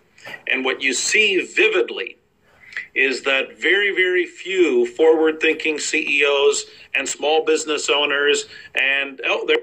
And 0.48 0.64
what 0.64 0.82
you 0.82 0.94
see 0.94 1.46
vividly 1.46 2.18
is 2.96 3.24
that 3.24 3.60
very, 3.60 3.94
very 3.94 4.26
few 4.26 4.86
forward 4.86 5.40
thinking 5.40 5.80
CEOs 5.80 6.66
and 6.96 7.08
small 7.08 7.44
business 7.44 7.90
owners, 7.90 8.46
and 8.76 9.22
oh, 9.26 9.46
there, 9.48 9.58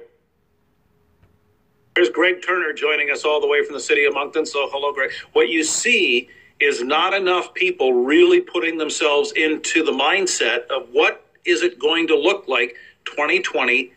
there's 1.95 2.11
Greg 2.11 2.43
Turner 2.45 2.73
joining 2.73 3.11
us 3.11 3.25
all 3.25 3.41
the 3.41 3.47
way 3.47 3.65
from 3.65 3.75
the 3.75 3.81
city 3.81 4.05
of 4.05 4.15
Moncton. 4.15 4.47
So, 4.47 4.69
hello, 4.71 4.93
Greg. 4.93 5.11
What 5.33 5.49
you 5.49 5.65
see 5.65 6.29
is 6.61 6.83
not 6.83 7.15
enough 7.15 7.55
people 7.55 8.05
really 8.05 8.41
putting 8.41 8.79
themselves 8.79 9.33
into 9.33 9.83
the 9.83 9.93
mindset 9.93 10.67
of 10.67 10.89
what 10.93 11.27
is 11.45 11.63
it 11.63 11.79
going 11.79 12.07
to 12.07 12.17
look 12.17 12.47
like 12.49 12.77
2020 13.07 13.93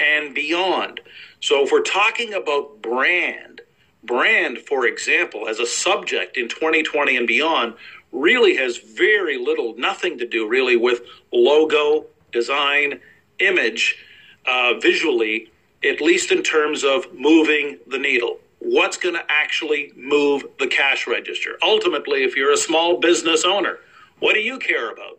and 0.00 0.34
beyond. 0.34 1.00
So, 1.40 1.64
if 1.64 1.70
we're 1.70 1.82
talking 1.82 2.34
about 2.34 2.82
brand, 2.82 3.60
brand, 4.02 4.58
for 4.58 4.86
example, 4.86 5.48
as 5.48 5.60
a 5.60 5.66
subject 5.66 6.36
in 6.36 6.48
2020 6.48 7.16
and 7.16 7.26
beyond, 7.26 7.74
really 8.12 8.56
has 8.56 8.78
very 8.78 9.38
little, 9.38 9.74
nothing 9.76 10.18
to 10.18 10.26
do 10.26 10.48
really 10.48 10.76
with 10.76 11.02
logo, 11.32 12.06
design, 12.32 13.00
image, 13.38 14.04
uh, 14.46 14.74
visually, 14.80 15.50
at 15.84 16.00
least 16.00 16.32
in 16.32 16.42
terms 16.42 16.84
of 16.84 17.12
moving 17.14 17.78
the 17.86 17.98
needle. 17.98 18.38
What's 18.60 18.96
going 18.96 19.14
to 19.14 19.24
actually 19.28 19.92
move 19.96 20.44
the 20.58 20.66
cash 20.66 21.06
register? 21.06 21.56
Ultimately, 21.62 22.24
if 22.24 22.36
you're 22.36 22.52
a 22.52 22.56
small 22.56 22.98
business 22.98 23.44
owner, 23.44 23.78
what 24.18 24.34
do 24.34 24.40
you 24.40 24.58
care 24.58 24.90
about? 24.90 25.18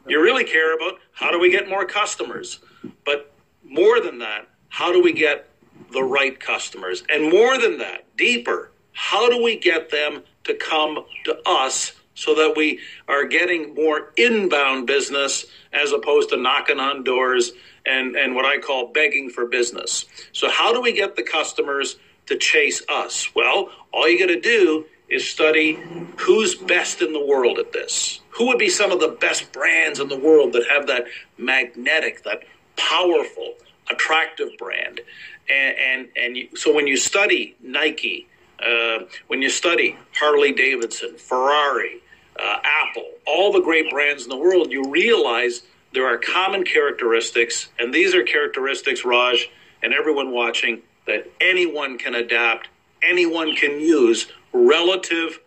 you 0.07 0.21
really 0.21 0.43
care 0.43 0.75
about 0.75 0.99
how 1.13 1.31
do 1.31 1.39
we 1.39 1.49
get 1.49 1.67
more 1.67 1.85
customers, 1.85 2.59
but 3.03 3.33
more 3.63 3.99
than 3.99 4.19
that, 4.19 4.47
how 4.69 4.91
do 4.91 5.01
we 5.01 5.11
get 5.11 5.49
the 5.91 6.03
right 6.03 6.39
customers? 6.39 7.03
And 7.09 7.31
more 7.31 7.57
than 7.57 7.79
that, 7.79 8.05
deeper, 8.15 8.71
how 8.91 9.29
do 9.29 9.41
we 9.41 9.57
get 9.57 9.89
them 9.89 10.23
to 10.43 10.53
come 10.53 11.05
to 11.25 11.37
us 11.47 11.93
so 12.15 12.36
that 12.36 12.53
we 12.55 12.79
are 13.08 13.25
getting 13.25 13.74
more 13.74 14.13
inbound 14.17 14.88
business 14.88 15.46
as 15.72 15.91
opposed 15.91 16.29
to 16.29 16.38
knocking 16.38 16.79
on 16.79 17.03
doors 17.03 17.51
and, 17.86 18.15
and 18.15 18.36
what 18.36 18.46
I 18.46 18.60
call 18.60 18.91
begging 18.93 19.29
for 19.29 19.46
business. 19.46 20.05
So, 20.32 20.50
how 20.50 20.74
do 20.74 20.82
we 20.82 20.93
get 20.93 21.15
the 21.15 21.24
customers 21.24 21.98
to 22.27 22.38
chase 22.38 22.82
us? 22.89 23.34
Well, 23.36 23.70
all 23.91 24.08
you 24.08 24.20
got 24.20 24.34
to 24.34 24.39
do 24.39 24.86
is 25.10 25.29
study 25.29 25.79
who's 26.17 26.55
best 26.55 27.01
in 27.01 27.13
the 27.13 27.24
world 27.24 27.60
at 27.60 27.74
this. 27.74 28.22
Who 28.29 28.48
would 28.48 28.58
be 28.58 28.70
some 28.70 28.91
of 28.91 29.00
the 29.00 29.10
best 29.20 29.51
brands 29.51 30.00
in 30.00 30.08
the 30.08 30.17
world 30.17 30.53
that 30.53 30.67
have 30.70 30.88
that 30.88 31.05
magnetic, 31.38 32.24
that 32.24 32.43
powerful, 32.77 33.55
attractive 33.91 34.50
brand? 34.58 35.01
And, 35.50 35.77
and, 35.77 36.08
and 36.15 36.38
you, 36.38 36.48
so 36.55 36.74
when 36.74 36.88
you 36.88 36.98
study 36.98 37.55
Nike, 37.62 38.27
uh, 38.60 39.05
when 39.27 39.41
you 39.41 39.50
study 39.50 39.98
Harley 40.19 40.51
Davidson, 40.51 41.17
Ferrari, 41.17 42.01
uh, 42.39 42.57
Apple, 42.63 43.10
all 43.25 43.51
the 43.51 43.62
great 43.62 43.89
brands 43.89 44.24
in 44.24 44.29
the 44.29 44.38
world, 44.38 44.72
you 44.72 44.89
realize 44.89 45.63
there 45.93 46.07
are 46.07 46.17
common 46.17 46.63
characteristics, 46.63 47.69
and 47.79 47.93
these 47.93 48.15
are 48.15 48.24
characteristics, 48.24 49.05
Raj, 49.05 49.50
and 49.83 49.93
everyone 49.93 50.31
watching, 50.31 50.81
that 51.05 51.29
anyone 51.41 51.98
can 51.98 52.15
adapt, 52.15 52.69
anyone 53.01 53.55
can 53.55 53.79
use 53.79 54.27
relative 54.53 55.39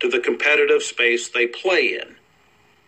to 0.00 0.08
the 0.08 0.20
competitive 0.20 0.82
space 0.82 1.28
they 1.28 1.46
play 1.46 1.98
in. 2.00 2.14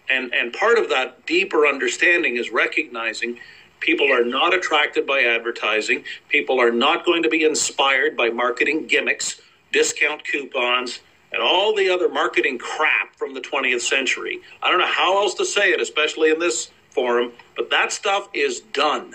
And, 0.08 0.34
and 0.34 0.52
part 0.52 0.78
of 0.78 0.88
that 0.90 1.26
deeper 1.26 1.66
understanding 1.66 2.36
is 2.36 2.50
recognizing 2.50 3.38
people 3.80 4.12
are 4.12 4.24
not 4.24 4.52
attracted 4.52 5.06
by 5.06 5.22
advertising, 5.22 6.04
people 6.28 6.60
are 6.60 6.70
not 6.70 7.04
going 7.04 7.22
to 7.22 7.28
be 7.28 7.44
inspired 7.44 8.16
by 8.16 8.28
marketing 8.28 8.86
gimmicks, 8.86 9.40
discount 9.72 10.24
coupons, 10.24 11.00
and 11.32 11.42
all 11.42 11.74
the 11.74 11.88
other 11.88 12.08
marketing 12.08 12.58
crap 12.58 13.14
from 13.16 13.34
the 13.34 13.40
20th 13.40 13.82
century. 13.82 14.40
I 14.62 14.70
don't 14.70 14.80
know 14.80 14.86
how 14.86 15.18
else 15.18 15.34
to 15.34 15.44
say 15.44 15.70
it, 15.70 15.80
especially 15.80 16.30
in 16.30 16.38
this 16.38 16.70
forum, 16.90 17.32
but 17.56 17.70
that 17.70 17.92
stuff 17.92 18.28
is 18.34 18.60
done. 18.60 19.14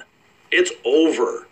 It's 0.51 0.71
over. 0.85 1.47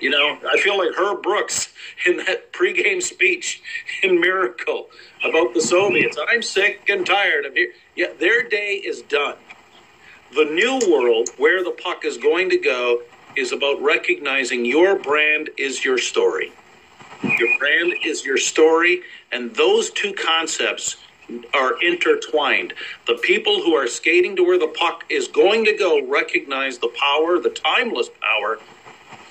You 0.00 0.10
know, 0.10 0.38
I 0.48 0.58
feel 0.58 0.78
like 0.78 0.94
Herb 0.96 1.22
Brooks 1.22 1.72
in 2.06 2.18
that 2.18 2.52
pregame 2.52 3.02
speech 3.02 3.62
in 4.02 4.20
Miracle 4.20 4.88
about 5.22 5.52
the 5.54 5.60
Soviets. 5.60 6.16
I'm 6.28 6.42
sick 6.42 6.88
and 6.88 7.06
tired 7.06 7.44
of 7.44 7.54
here. 7.54 7.72
Yeah, 7.94 8.12
their 8.18 8.48
day 8.48 8.74
is 8.74 9.02
done. 9.02 9.36
The 10.34 10.44
new 10.44 10.80
world, 10.90 11.30
where 11.36 11.62
the 11.62 11.70
puck 11.70 12.04
is 12.04 12.16
going 12.16 12.50
to 12.50 12.58
go, 12.58 13.02
is 13.36 13.52
about 13.52 13.80
recognizing 13.82 14.64
your 14.64 14.98
brand 14.98 15.50
is 15.56 15.84
your 15.84 15.98
story. 15.98 16.52
Your 17.22 17.58
brand 17.58 17.94
is 18.04 18.24
your 18.24 18.38
story, 18.38 19.02
and 19.32 19.54
those 19.54 19.90
two 19.90 20.12
concepts 20.12 20.96
are 21.54 21.82
intertwined. 21.82 22.74
The 23.06 23.14
people 23.14 23.62
who 23.62 23.74
are 23.74 23.86
skating 23.86 24.36
to 24.36 24.44
where 24.44 24.58
the 24.58 24.68
puck 24.68 25.04
is 25.08 25.28
going 25.28 25.64
to 25.64 25.72
go 25.72 26.06
recognize 26.06 26.78
the 26.78 26.88
power, 26.88 27.38
the 27.38 27.50
timeless 27.50 28.10
power 28.20 28.58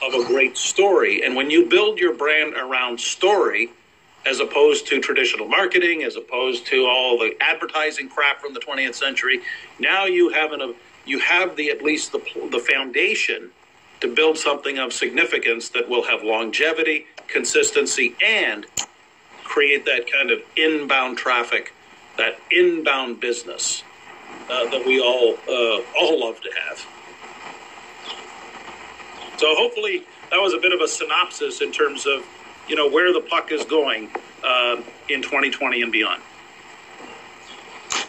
of 0.01 0.13
a 0.13 0.25
great 0.25 0.57
story. 0.57 1.23
And 1.23 1.35
when 1.35 1.49
you 1.49 1.67
build 1.67 1.99
your 1.99 2.13
brand 2.13 2.55
around 2.55 2.99
story, 2.99 3.71
as 4.25 4.39
opposed 4.39 4.87
to 4.87 4.99
traditional 4.99 5.47
marketing, 5.47 6.03
as 6.03 6.15
opposed 6.15 6.65
to 6.67 6.85
all 6.85 7.17
the 7.17 7.35
advertising 7.39 8.09
crap 8.09 8.41
from 8.41 8.53
the 8.53 8.59
20th 8.59 8.95
century, 8.95 9.41
now 9.79 10.05
you 10.05 10.29
have 10.29 10.51
an 10.51 10.73
you 11.05 11.19
have 11.19 11.55
the 11.55 11.69
at 11.69 11.83
least 11.83 12.11
the 12.11 12.19
the 12.51 12.59
foundation 12.59 13.51
to 14.05 14.13
build 14.13 14.37
something 14.37 14.77
of 14.77 14.93
significance 14.93 15.69
that 15.69 15.89
will 15.89 16.03
have 16.03 16.23
longevity, 16.23 17.07
consistency, 17.27 18.15
and 18.23 18.67
create 19.43 19.83
that 19.85 20.11
kind 20.11 20.29
of 20.29 20.39
inbound 20.55 21.17
traffic, 21.17 21.73
that 22.17 22.37
inbound 22.51 23.19
business 23.19 23.83
uh, 24.49 24.69
that 24.69 24.85
we 24.85 24.99
all 24.99 25.37
uh, 25.49 25.81
all 25.99 26.19
love 26.19 26.39
to 26.41 26.49
have. 26.67 26.85
So 29.37 29.47
hopefully 29.55 30.03
that 30.29 30.39
was 30.39 30.53
a 30.53 30.59
bit 30.59 30.71
of 30.71 30.81
a 30.81 30.87
synopsis 30.87 31.61
in 31.61 31.71
terms 31.71 32.05
of 32.05 32.23
you 32.67 32.75
know 32.75 32.87
where 32.87 33.11
the 33.11 33.21
puck 33.21 33.51
is 33.51 33.65
going 33.65 34.09
uh, 34.43 34.81
in 35.09 35.23
2020 35.23 35.81
and 35.81 35.91
beyond. 35.91 36.21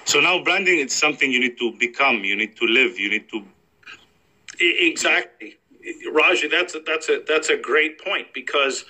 So 0.04 0.20
now 0.20 0.44
branding 0.44 0.78
is 0.78 0.92
something 0.92 1.32
you 1.32 1.40
need 1.40 1.58
to 1.58 1.72
become, 1.72 2.22
you 2.22 2.36
need 2.36 2.54
to 2.56 2.66
live, 2.66 2.98
you 2.98 3.08
need 3.08 3.28
to. 3.30 3.42
Exactly, 4.60 5.55
Raji. 6.12 6.48
That's 6.48 6.74
a, 6.76 6.80
that's 6.80 7.08
a 7.10 7.22
that's 7.26 7.50
a 7.50 7.56
great 7.58 8.00
point 8.00 8.28
because 8.34 8.84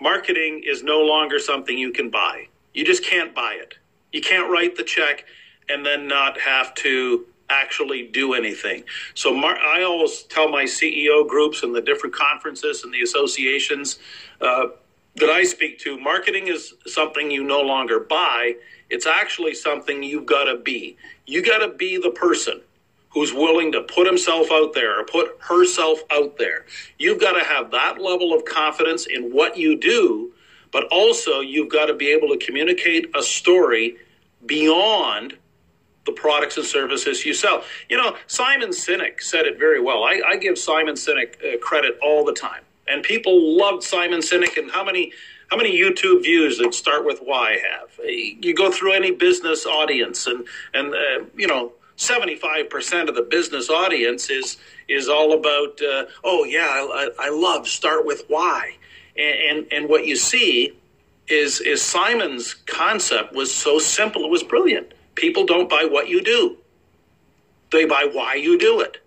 marketing 0.00 0.62
is 0.66 0.82
no 0.84 1.00
longer 1.00 1.40
something 1.40 1.78
you 1.78 1.92
can 1.92 2.10
buy. 2.10 2.48
You 2.74 2.84
just 2.84 3.04
can't 3.04 3.34
buy 3.34 3.54
it. 3.54 3.76
You 4.12 4.22
can't 4.22 4.50
write 4.50 4.76
the 4.76 4.84
check 4.84 5.24
and 5.70 5.86
then 5.86 6.08
not 6.08 6.40
have 6.40 6.74
to 6.76 7.26
actually 7.50 8.04
do 8.04 8.34
anything. 8.34 8.84
So 9.14 9.34
Mar- 9.34 9.58
I 9.58 9.84
always 9.84 10.24
tell 10.24 10.48
my 10.50 10.64
CEO 10.64 11.28
groups 11.28 11.62
and 11.64 11.74
the 11.74 11.82
different 11.82 12.14
conferences 12.14 12.84
and 12.84 12.94
the 12.94 13.02
associations 13.02 13.98
uh, 14.40 14.66
that 15.16 15.30
I 15.30 15.44
speak 15.44 15.80
to, 15.80 15.98
marketing 15.98 16.48
is 16.48 16.74
something 16.86 17.30
you 17.30 17.44
no 17.44 17.62
longer 17.62 18.00
buy. 18.00 18.54
It's 18.90 19.06
actually 19.06 19.54
something 19.54 20.02
you've 20.02 20.26
got 20.26 20.44
to 20.46 20.58
be. 20.58 20.96
You 21.26 21.42
got 21.42 21.58
to 21.60 21.70
be 21.70 21.98
the 21.98 22.10
person 22.12 22.62
who's 23.14 23.32
willing 23.32 23.72
to 23.72 23.80
put 23.82 24.06
himself 24.06 24.48
out 24.52 24.74
there 24.74 25.00
or 25.00 25.04
put 25.04 25.36
herself 25.40 26.00
out 26.12 26.36
there. 26.36 26.66
You've 26.98 27.20
got 27.20 27.32
to 27.38 27.44
have 27.44 27.70
that 27.70 28.00
level 28.00 28.34
of 28.34 28.44
confidence 28.44 29.06
in 29.06 29.30
what 29.32 29.56
you 29.56 29.78
do, 29.78 30.32
but 30.72 30.84
also 30.90 31.40
you've 31.40 31.70
got 31.70 31.86
to 31.86 31.94
be 31.94 32.10
able 32.10 32.28
to 32.28 32.36
communicate 32.44 33.08
a 33.14 33.22
story 33.22 33.96
beyond 34.44 35.38
the 36.06 36.12
products 36.12 36.56
and 36.56 36.66
services 36.66 37.24
you 37.24 37.32
sell. 37.32 37.62
You 37.88 37.96
know, 37.96 38.16
Simon 38.26 38.70
Sinek 38.70 39.22
said 39.22 39.46
it 39.46 39.58
very 39.58 39.80
well. 39.80 40.02
I, 40.04 40.20
I 40.26 40.36
give 40.36 40.58
Simon 40.58 40.96
Sinek 40.96 41.36
uh, 41.42 41.58
credit 41.58 41.98
all 42.02 42.24
the 42.24 42.32
time, 42.32 42.62
and 42.88 43.02
people 43.02 43.56
loved 43.56 43.82
Simon 43.82 44.20
Sinek. 44.20 44.58
And 44.58 44.70
how 44.70 44.84
many 44.84 45.12
how 45.50 45.56
many 45.56 45.78
YouTube 45.78 46.24
views 46.24 46.58
that 46.58 46.74
start 46.74 47.06
with 47.06 47.20
Why 47.20 47.58
have? 47.70 47.90
You 48.04 48.54
go 48.54 48.70
through 48.70 48.92
any 48.92 49.12
business 49.12 49.64
audience, 49.66 50.26
and 50.26 50.46
and 50.74 50.94
uh, 50.94 51.24
you 51.36 51.46
know. 51.46 51.72
75% 51.96 53.08
of 53.08 53.14
the 53.14 53.22
business 53.22 53.70
audience 53.70 54.30
is 54.30 54.56
is 54.88 55.08
all 55.08 55.32
about 55.32 55.80
uh, 55.80 56.04
oh 56.24 56.44
yeah 56.44 56.66
I, 56.68 57.08
I 57.18 57.30
love 57.30 57.68
start 57.68 58.04
with 58.04 58.24
why 58.28 58.76
and, 59.16 59.58
and 59.58 59.72
and 59.72 59.88
what 59.88 60.06
you 60.06 60.16
see 60.16 60.76
is 61.28 61.60
is 61.60 61.80
Simon's 61.80 62.54
concept 62.54 63.32
was 63.32 63.54
so 63.54 63.78
simple 63.78 64.24
it 64.24 64.30
was 64.30 64.42
brilliant 64.42 64.92
People 65.14 65.46
don't 65.46 65.68
buy 65.68 65.86
what 65.88 66.08
you 66.08 66.22
do, 66.22 66.56
they 67.70 67.84
buy 67.84 68.08
why 68.12 68.34
you 68.34 68.58
do 68.58 68.80
it. 68.80 68.98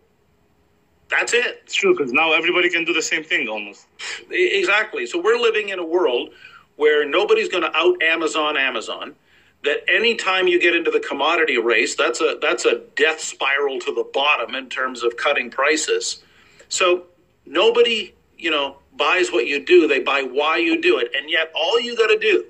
That's 1.10 1.34
it. 1.34 1.62
It's 1.64 1.74
true 1.74 1.96
because 1.96 2.12
now 2.12 2.34
everybody 2.34 2.70
can 2.70 2.84
do 2.84 2.94
the 2.94 3.02
same 3.02 3.24
thing 3.24 3.48
almost. 3.48 3.86
Exactly. 4.30 5.06
So 5.06 5.22
we're 5.22 5.40
living 5.40 5.70
in 5.70 5.80
a 5.80 5.86
world 5.86 6.30
where 6.76 7.08
nobody's 7.08 7.48
going 7.48 7.64
to 7.64 7.76
out 7.76 8.02
Amazon 8.04 8.58
Amazon. 8.58 9.16
That 9.64 9.80
anytime 9.90 10.48
you 10.48 10.62
get 10.62 10.76
into 10.76 10.92
the 10.92 11.00
commodity 11.00 11.58
race, 11.58 11.96
that's 11.96 12.22
a 12.22 12.38
that's 12.42 12.66
a 12.66 12.82
death 12.96 13.20
spiral 13.20 13.80
to 13.80 13.94
the 13.94 14.08
bottom 14.14 14.56
in 14.56 14.70
terms 14.70 15.04
of 15.04 15.18
cutting 15.18 15.50
prices. 15.50 16.24
So 16.70 17.04
nobody, 17.46 18.14
you 18.38 18.52
know, 18.52 18.78
buys 18.96 19.32
what 19.32 19.48
you 19.48 19.64
do; 19.66 19.88
they 19.88 20.00
buy 20.00 20.22
why 20.22 20.58
you 20.58 20.82
do 20.82 21.00
it. 21.00 21.12
And 21.16 21.30
yet, 21.30 21.52
all 21.56 21.80
you 21.80 21.98
got 21.98 22.08
to 22.08 22.20
do 22.20 22.46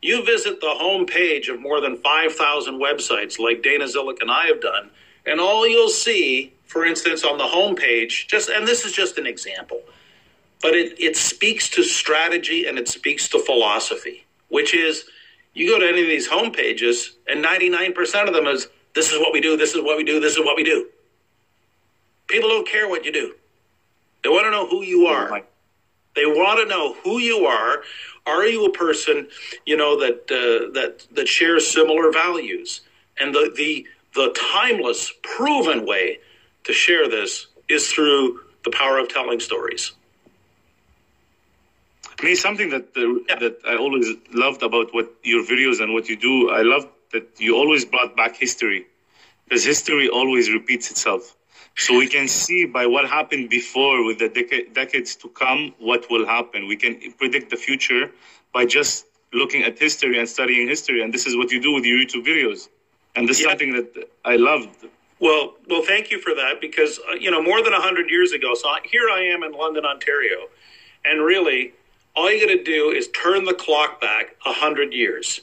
you 0.00 0.24
visit 0.24 0.60
the 0.60 0.70
home 0.70 1.06
page 1.06 1.48
of 1.48 1.60
more 1.60 1.80
than 1.80 1.96
5,000 1.96 2.74
websites 2.74 3.38
like 3.38 3.62
Dana 3.62 3.84
Zillick 3.84 4.20
and 4.20 4.30
I 4.30 4.46
have 4.46 4.60
done, 4.60 4.90
and 5.26 5.40
all 5.40 5.66
you'll 5.66 5.88
see, 5.88 6.52
for 6.66 6.84
instance, 6.84 7.24
on 7.24 7.38
the 7.38 7.46
home 7.46 7.74
page, 7.74 8.26
just 8.28 8.48
and 8.48 8.66
this 8.66 8.84
is 8.84 8.92
just 8.92 9.18
an 9.18 9.26
example, 9.26 9.80
but 10.62 10.74
it, 10.74 11.00
it 11.00 11.16
speaks 11.16 11.68
to 11.70 11.82
strategy 11.82 12.66
and 12.66 12.78
it 12.78 12.88
speaks 12.88 13.28
to 13.30 13.38
philosophy, 13.40 14.24
which 14.48 14.74
is 14.74 15.04
you 15.58 15.68
go 15.68 15.78
to 15.78 15.88
any 15.88 16.02
of 16.02 16.08
these 16.08 16.26
home 16.26 16.52
pages, 16.52 17.16
and 17.26 17.44
99% 17.44 18.28
of 18.28 18.34
them 18.34 18.46
is 18.46 18.68
this 18.94 19.12
is 19.12 19.18
what 19.18 19.32
we 19.32 19.40
do, 19.40 19.56
this 19.56 19.74
is 19.74 19.82
what 19.82 19.96
we 19.96 20.04
do, 20.04 20.20
this 20.20 20.34
is 20.34 20.38
what 20.40 20.56
we 20.56 20.64
do. 20.64 20.88
People 22.28 22.48
don't 22.48 22.68
care 22.68 22.88
what 22.88 23.04
you 23.04 23.12
do. 23.12 23.34
They 24.22 24.28
want 24.28 24.46
to 24.46 24.50
know 24.50 24.68
who 24.68 24.82
you 24.82 25.06
are. 25.06 25.42
They 26.14 26.26
want 26.26 26.60
to 26.60 26.66
know 26.66 26.94
who 27.04 27.18
you 27.18 27.46
are. 27.46 27.82
Are 28.26 28.44
you 28.44 28.66
a 28.66 28.72
person, 28.72 29.28
you 29.66 29.76
know, 29.76 29.98
that 30.00 30.22
uh, 30.30 30.72
that 30.74 31.06
that 31.12 31.28
shares 31.28 31.66
similar 31.66 32.12
values? 32.12 32.82
And 33.18 33.34
the 33.34 33.52
the 33.56 33.86
the 34.14 34.34
timeless, 34.52 35.12
proven 35.22 35.86
way 35.86 36.18
to 36.64 36.72
share 36.72 37.08
this 37.08 37.46
is 37.68 37.90
through 37.90 38.40
the 38.64 38.70
power 38.72 38.98
of 38.98 39.08
telling 39.08 39.40
stories. 39.40 39.92
I 42.20 42.24
mean, 42.24 42.36
something 42.36 42.70
that 42.70 42.86
uh, 42.96 43.00
yeah. 43.28 43.38
that 43.38 43.58
I 43.66 43.76
always 43.76 44.08
loved 44.32 44.62
about 44.62 44.92
what 44.92 45.12
your 45.22 45.44
videos 45.44 45.80
and 45.80 45.92
what 45.94 46.08
you 46.08 46.16
do. 46.16 46.50
I 46.50 46.62
love 46.62 46.88
that 47.12 47.26
you 47.38 47.56
always 47.56 47.84
brought 47.84 48.16
back 48.16 48.36
history, 48.36 48.86
because 49.44 49.64
history 49.64 50.08
always 50.08 50.50
repeats 50.52 50.90
itself. 50.90 51.36
So 51.76 51.96
we 51.96 52.08
can 52.08 52.26
see 52.26 52.64
by 52.64 52.86
what 52.86 53.08
happened 53.08 53.50
before 53.50 54.04
with 54.04 54.18
the 54.18 54.28
deca- 54.28 54.74
decades 54.74 55.14
to 55.16 55.28
come 55.28 55.74
what 55.78 56.10
will 56.10 56.26
happen. 56.26 56.66
We 56.66 56.76
can 56.76 56.98
predict 57.12 57.50
the 57.50 57.56
future 57.56 58.10
by 58.52 58.66
just 58.66 59.06
looking 59.32 59.62
at 59.62 59.78
history 59.78 60.18
and 60.18 60.28
studying 60.28 60.66
history. 60.66 61.02
And 61.02 61.14
this 61.14 61.24
is 61.26 61.36
what 61.36 61.52
you 61.52 61.60
do 61.60 61.72
with 61.72 61.84
your 61.84 61.98
YouTube 61.98 62.24
videos. 62.26 62.68
And 63.14 63.28
this 63.28 63.38
is 63.38 63.44
something 63.44 63.72
that 63.74 64.10
I 64.24 64.36
loved. 64.36 64.70
Well, 65.20 65.54
well, 65.68 65.82
thank 65.82 66.10
you 66.10 66.18
for 66.20 66.34
that 66.34 66.60
because 66.60 66.98
uh, 67.10 67.14
you 67.14 67.30
know 67.30 67.42
more 67.42 67.62
than 67.62 67.72
hundred 67.74 68.10
years 68.10 68.32
ago. 68.32 68.54
So 68.54 68.68
I- 68.68 68.80
here 68.84 69.08
I 69.08 69.22
am 69.34 69.42
in 69.44 69.52
London, 69.52 69.84
Ontario, 69.84 70.48
and 71.04 71.24
really, 71.24 71.74
all 72.18 72.32
you 72.32 72.44
got 72.44 72.52
to 72.52 72.64
do 72.64 72.90
is 72.90 73.08
turn 73.08 73.44
the 73.44 73.54
clock 73.54 74.00
back 74.00 74.34
hundred 74.40 74.92
years. 74.92 75.42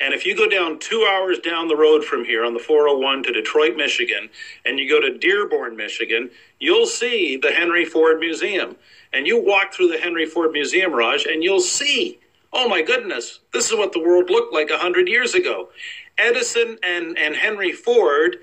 And 0.00 0.14
if 0.14 0.24
you 0.24 0.34
go 0.34 0.48
down 0.48 0.78
two 0.78 1.06
hours 1.10 1.38
down 1.40 1.68
the 1.68 1.76
road 1.76 2.02
from 2.02 2.24
here 2.24 2.46
on 2.46 2.54
the 2.54 2.60
401 2.60 3.24
to 3.24 3.32
Detroit, 3.32 3.76
Michigan, 3.76 4.30
and 4.64 4.78
you 4.78 4.88
go 4.88 5.00
to 5.02 5.18
Dearborn, 5.18 5.76
Michigan, 5.76 6.30
you'll 6.60 6.86
see 6.86 7.36
the 7.36 7.50
Henry 7.50 7.84
Ford 7.84 8.20
Museum. 8.20 8.76
And 9.12 9.26
you 9.26 9.42
walk 9.44 9.74
through 9.74 9.88
the 9.88 9.98
Henry 9.98 10.24
Ford 10.24 10.52
Museum, 10.52 10.94
Raj, 10.94 11.26
and 11.26 11.42
you'll 11.42 11.60
see, 11.60 12.18
oh 12.54 12.68
my 12.68 12.80
goodness, 12.80 13.40
this 13.52 13.70
is 13.70 13.76
what 13.76 13.92
the 13.92 14.00
world 14.00 14.30
looked 14.30 14.54
like 14.54 14.70
100 14.70 15.08
years 15.08 15.34
ago. 15.34 15.68
Edison 16.16 16.78
and, 16.82 17.18
and 17.18 17.36
Henry 17.36 17.72
Ford, 17.72 18.38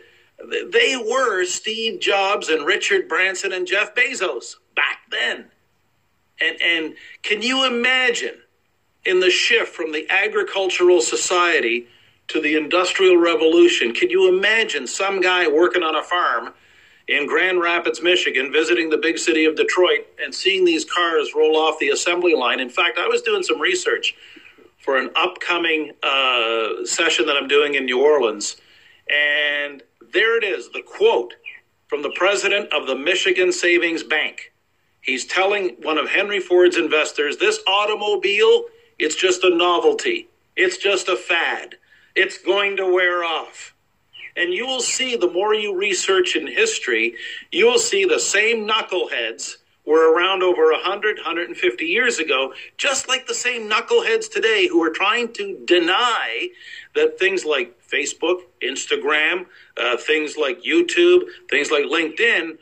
they 0.71 0.97
were 0.97 1.45
Steve 1.45 1.99
Jobs 1.99 2.49
and 2.49 2.65
Richard 2.65 3.07
Branson 3.07 3.53
and 3.53 3.65
Jeff 3.65 3.95
Bezos 3.95 4.57
back 4.75 4.99
then. 5.09 5.45
And, 6.41 6.61
and 6.61 6.95
can 7.21 7.41
you 7.41 7.65
imagine 7.65 8.35
in 9.05 9.19
the 9.19 9.29
shift 9.29 9.73
from 9.73 9.91
the 9.91 10.07
agricultural 10.09 10.99
society 11.01 11.87
to 12.27 12.41
the 12.41 12.55
industrial 12.55 13.17
revolution. 13.17 13.93
Can 13.93 14.09
you 14.09 14.27
imagine 14.27 14.87
some 14.87 15.21
guy 15.21 15.47
working 15.47 15.83
on 15.83 15.95
a 15.95 16.03
farm 16.03 16.53
in 17.07 17.27
Grand 17.27 17.61
Rapids, 17.61 18.01
Michigan, 18.01 18.51
visiting 18.51 18.89
the 18.89 18.97
big 18.97 19.19
city 19.19 19.45
of 19.45 19.55
Detroit 19.55 20.07
and 20.23 20.33
seeing 20.33 20.65
these 20.65 20.85
cars 20.85 21.33
roll 21.35 21.55
off 21.55 21.77
the 21.79 21.89
assembly 21.89 22.33
line? 22.33 22.59
In 22.59 22.69
fact, 22.69 22.97
I 22.97 23.07
was 23.07 23.21
doing 23.21 23.43
some 23.43 23.61
research 23.61 24.15
for 24.79 24.97
an 24.97 25.11
upcoming 25.15 25.91
uh, 26.01 26.85
session 26.85 27.25
that 27.27 27.37
I'm 27.37 27.47
doing 27.47 27.75
in 27.75 27.85
New 27.85 28.03
Orleans, 28.03 28.57
and 29.09 29.83
there 30.13 30.37
it 30.37 30.43
is 30.43 30.69
the 30.69 30.81
quote 30.81 31.33
from 31.87 32.01
the 32.01 32.11
president 32.15 32.73
of 32.73 32.87
the 32.87 32.95
Michigan 32.95 33.51
Savings 33.51 34.03
Bank. 34.03 34.51
He's 35.05 35.23
telling 35.23 35.75
one 35.83 35.99
of 35.99 36.09
Henry 36.09 36.39
Ford's 36.39 36.77
investors 36.77 37.37
this 37.37 37.59
automobile, 37.67 38.65
it's 38.97 39.15
just 39.15 39.43
a 39.43 39.55
novelty. 39.55 40.29
It's 40.55 40.77
just 40.77 41.07
a 41.07 41.15
fad. 41.15 41.75
It's 42.15 42.39
going 42.39 42.75
to 42.77 42.91
wear 42.91 43.23
off. 43.23 43.75
And 44.35 44.51
you 44.51 44.65
will 44.65 44.81
see 44.81 45.15
the 45.15 45.29
more 45.29 45.53
you 45.53 45.77
research 45.77 46.35
in 46.35 46.47
history, 46.47 47.13
you 47.51 47.67
will 47.67 47.77
see 47.77 48.03
the 48.03 48.19
same 48.19 48.67
knuckleheads 48.67 49.57
were 49.85 50.11
around 50.11 50.41
over 50.41 50.71
100, 50.71 51.17
150 51.17 51.85
years 51.85 52.17
ago, 52.17 52.53
just 52.77 53.07
like 53.07 53.27
the 53.27 53.33
same 53.35 53.69
knuckleheads 53.69 54.31
today 54.31 54.67
who 54.67 54.81
are 54.81 54.89
trying 54.89 55.31
to 55.33 55.63
deny 55.65 56.49
that 56.95 57.19
things 57.19 57.45
like 57.45 57.79
Facebook, 57.87 58.41
Instagram, 58.63 59.45
uh, 59.77 59.97
things 59.97 60.35
like 60.35 60.63
YouTube, 60.63 61.25
things 61.47 61.69
like 61.69 61.83
LinkedIn 61.83 62.57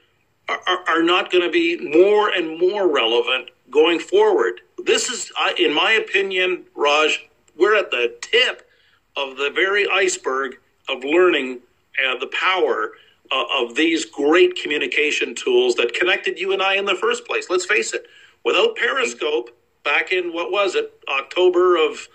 are, 0.49 0.83
are, 0.87 1.03
not 1.03 1.31
going 1.31 1.43
to 1.43 1.49
be 1.49 1.77
more 1.77 2.29
and 2.29 2.59
more 2.59 2.93
relevant 2.93 3.49
going 3.69 3.99
forward. 3.99 4.61
This 4.85 5.09
is, 5.09 5.31
in 5.57 5.73
my 5.73 5.93
opinion, 5.93 6.65
Raj, 6.75 7.27
we're 7.57 7.75
at 7.75 7.91
the 7.91 8.15
tip 8.21 8.67
of 9.15 9.37
the 9.37 9.51
very 9.53 9.87
iceberg 9.89 10.57
of 10.89 11.03
learning 11.03 11.59
uh, 12.05 12.17
the 12.17 12.27
power 12.27 12.91
uh, 13.31 13.45
of 13.59 13.75
these 13.75 14.05
great 14.05 14.55
communication 14.61 15.33
tools 15.35 15.75
that 15.75 15.93
connected 15.93 16.39
you 16.39 16.51
and 16.51 16.61
I 16.61 16.75
in 16.75 16.85
the 16.85 16.95
first 16.95 17.25
place. 17.25 17.49
Let's 17.49 17.65
face 17.65 17.93
it, 17.93 18.05
without 18.43 18.75
Periscope, 18.75 19.49
back 19.83 20.11
in 20.11 20.33
what 20.33 20.51
was 20.51 20.75
it, 20.75 20.93
October 21.07 21.77
of, 21.77 22.07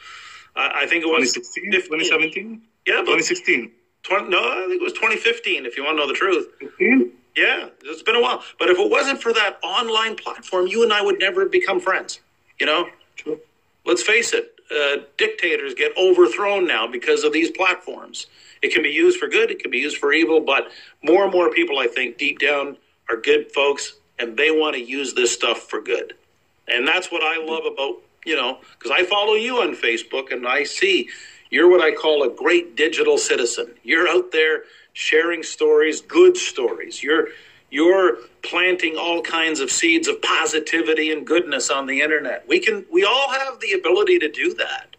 uh, 0.57 0.71
I 0.75 0.87
think 0.87 1.05
it 1.05 1.09
was 1.09 1.33
2016, 1.33 1.73
2017, 1.73 2.63
Yeah, 2.87 2.97
but 2.99 3.17
2016. 3.17 3.73
20, 4.05 4.29
no, 4.29 4.39
I 4.39 4.67
think 4.69 4.81
it 4.81 4.85
was 4.85 4.93
2015. 4.93 5.67
If 5.67 5.77
you 5.77 5.85
want 5.85 5.97
to 5.97 6.03
know 6.03 6.09
the 6.09 6.15
truth. 6.15 6.49
15? 6.61 7.13
Yeah, 7.39 7.69
it's 7.85 8.03
been 8.03 8.17
a 8.17 8.21
while. 8.21 8.43
But 8.59 8.69
if 8.69 8.79
it 8.81 8.91
wasn't 8.91 9.23
for 9.23 9.33
that 9.33 9.59
online 9.63 10.17
platform, 10.17 10.67
you 10.67 10.83
and 10.83 10.93
I 10.93 11.03
would 11.03 11.21
never 11.21 11.43
have 11.43 11.53
become 11.53 11.79
friends. 11.79 12.19
You 12.59 12.67
know, 12.67 12.89
True. 13.15 13.39
let's 13.87 14.03
face 14.03 14.33
it, 14.33 14.57
uh, 14.73 15.05
dictators 15.17 15.75
get 15.75 15.97
overthrown 15.97 16.67
now 16.67 16.89
because 16.89 17.23
of 17.23 17.33
these 17.33 17.53
platforms. 17.53 18.27
It 18.61 18.75
can 18.75 18.83
be 18.83 18.91
used 18.91 19.21
for 19.21 19.29
good, 19.29 19.53
it 19.53 19.61
can 19.61 19.71
be 19.71 19.79
used 19.79 19.99
for 19.99 20.13
evil, 20.13 20.41
but 20.41 20.73
more 21.05 21.23
and 21.23 21.33
more 21.33 21.49
people, 21.53 21.79
I 21.79 21.87
think, 21.87 22.19
deep 22.19 22.41
down 22.41 22.77
are 23.09 23.17
good 23.17 23.53
folks 23.53 23.95
and 24.19 24.37
they 24.37 24.51
want 24.51 24.75
to 24.75 24.83
use 24.83 25.15
this 25.15 25.33
stuff 25.33 25.69
for 25.71 25.81
good. 25.81 26.15
And 26.67 26.89
that's 26.89 27.13
what 27.13 27.23
I 27.23 27.41
love 27.41 27.73
about, 27.73 28.03
you 28.27 28.35
know, 28.35 28.59
because 28.77 28.91
I 28.91 29.05
follow 29.05 29.35
you 29.35 29.59
on 29.63 29.77
Facebook 29.77 30.33
and 30.33 30.45
I 30.47 30.65
see 30.65 31.09
you're 31.51 31.71
what 31.71 31.81
I 31.81 31.93
call 31.93 32.25
a 32.25 32.29
great 32.29 32.75
digital 32.75 33.17
citizen. 33.17 33.75
You're 33.85 34.09
out 34.09 34.33
there 34.33 34.65
sharing 34.99 35.45
stories, 35.45 36.01
good 36.01 36.37
stories. 36.37 37.03
You're 37.05 37.29
you're 37.71 38.17
planting 38.43 38.97
all 38.97 39.23
kinds 39.23 39.61
of 39.61 39.71
seeds 39.71 40.09
of 40.09 40.21
positivity 40.23 41.13
and 41.13 41.25
goodness 41.25 41.71
on 41.71 41.87
the 41.87 42.01
internet. 42.01 42.45
We 42.49 42.59
can 42.59 42.85
we 42.93 43.05
all 43.05 43.31
have 43.31 43.61
the 43.61 43.73
ability 43.73 44.19
to 44.19 44.29
do 44.29 44.55
that. 44.55 44.97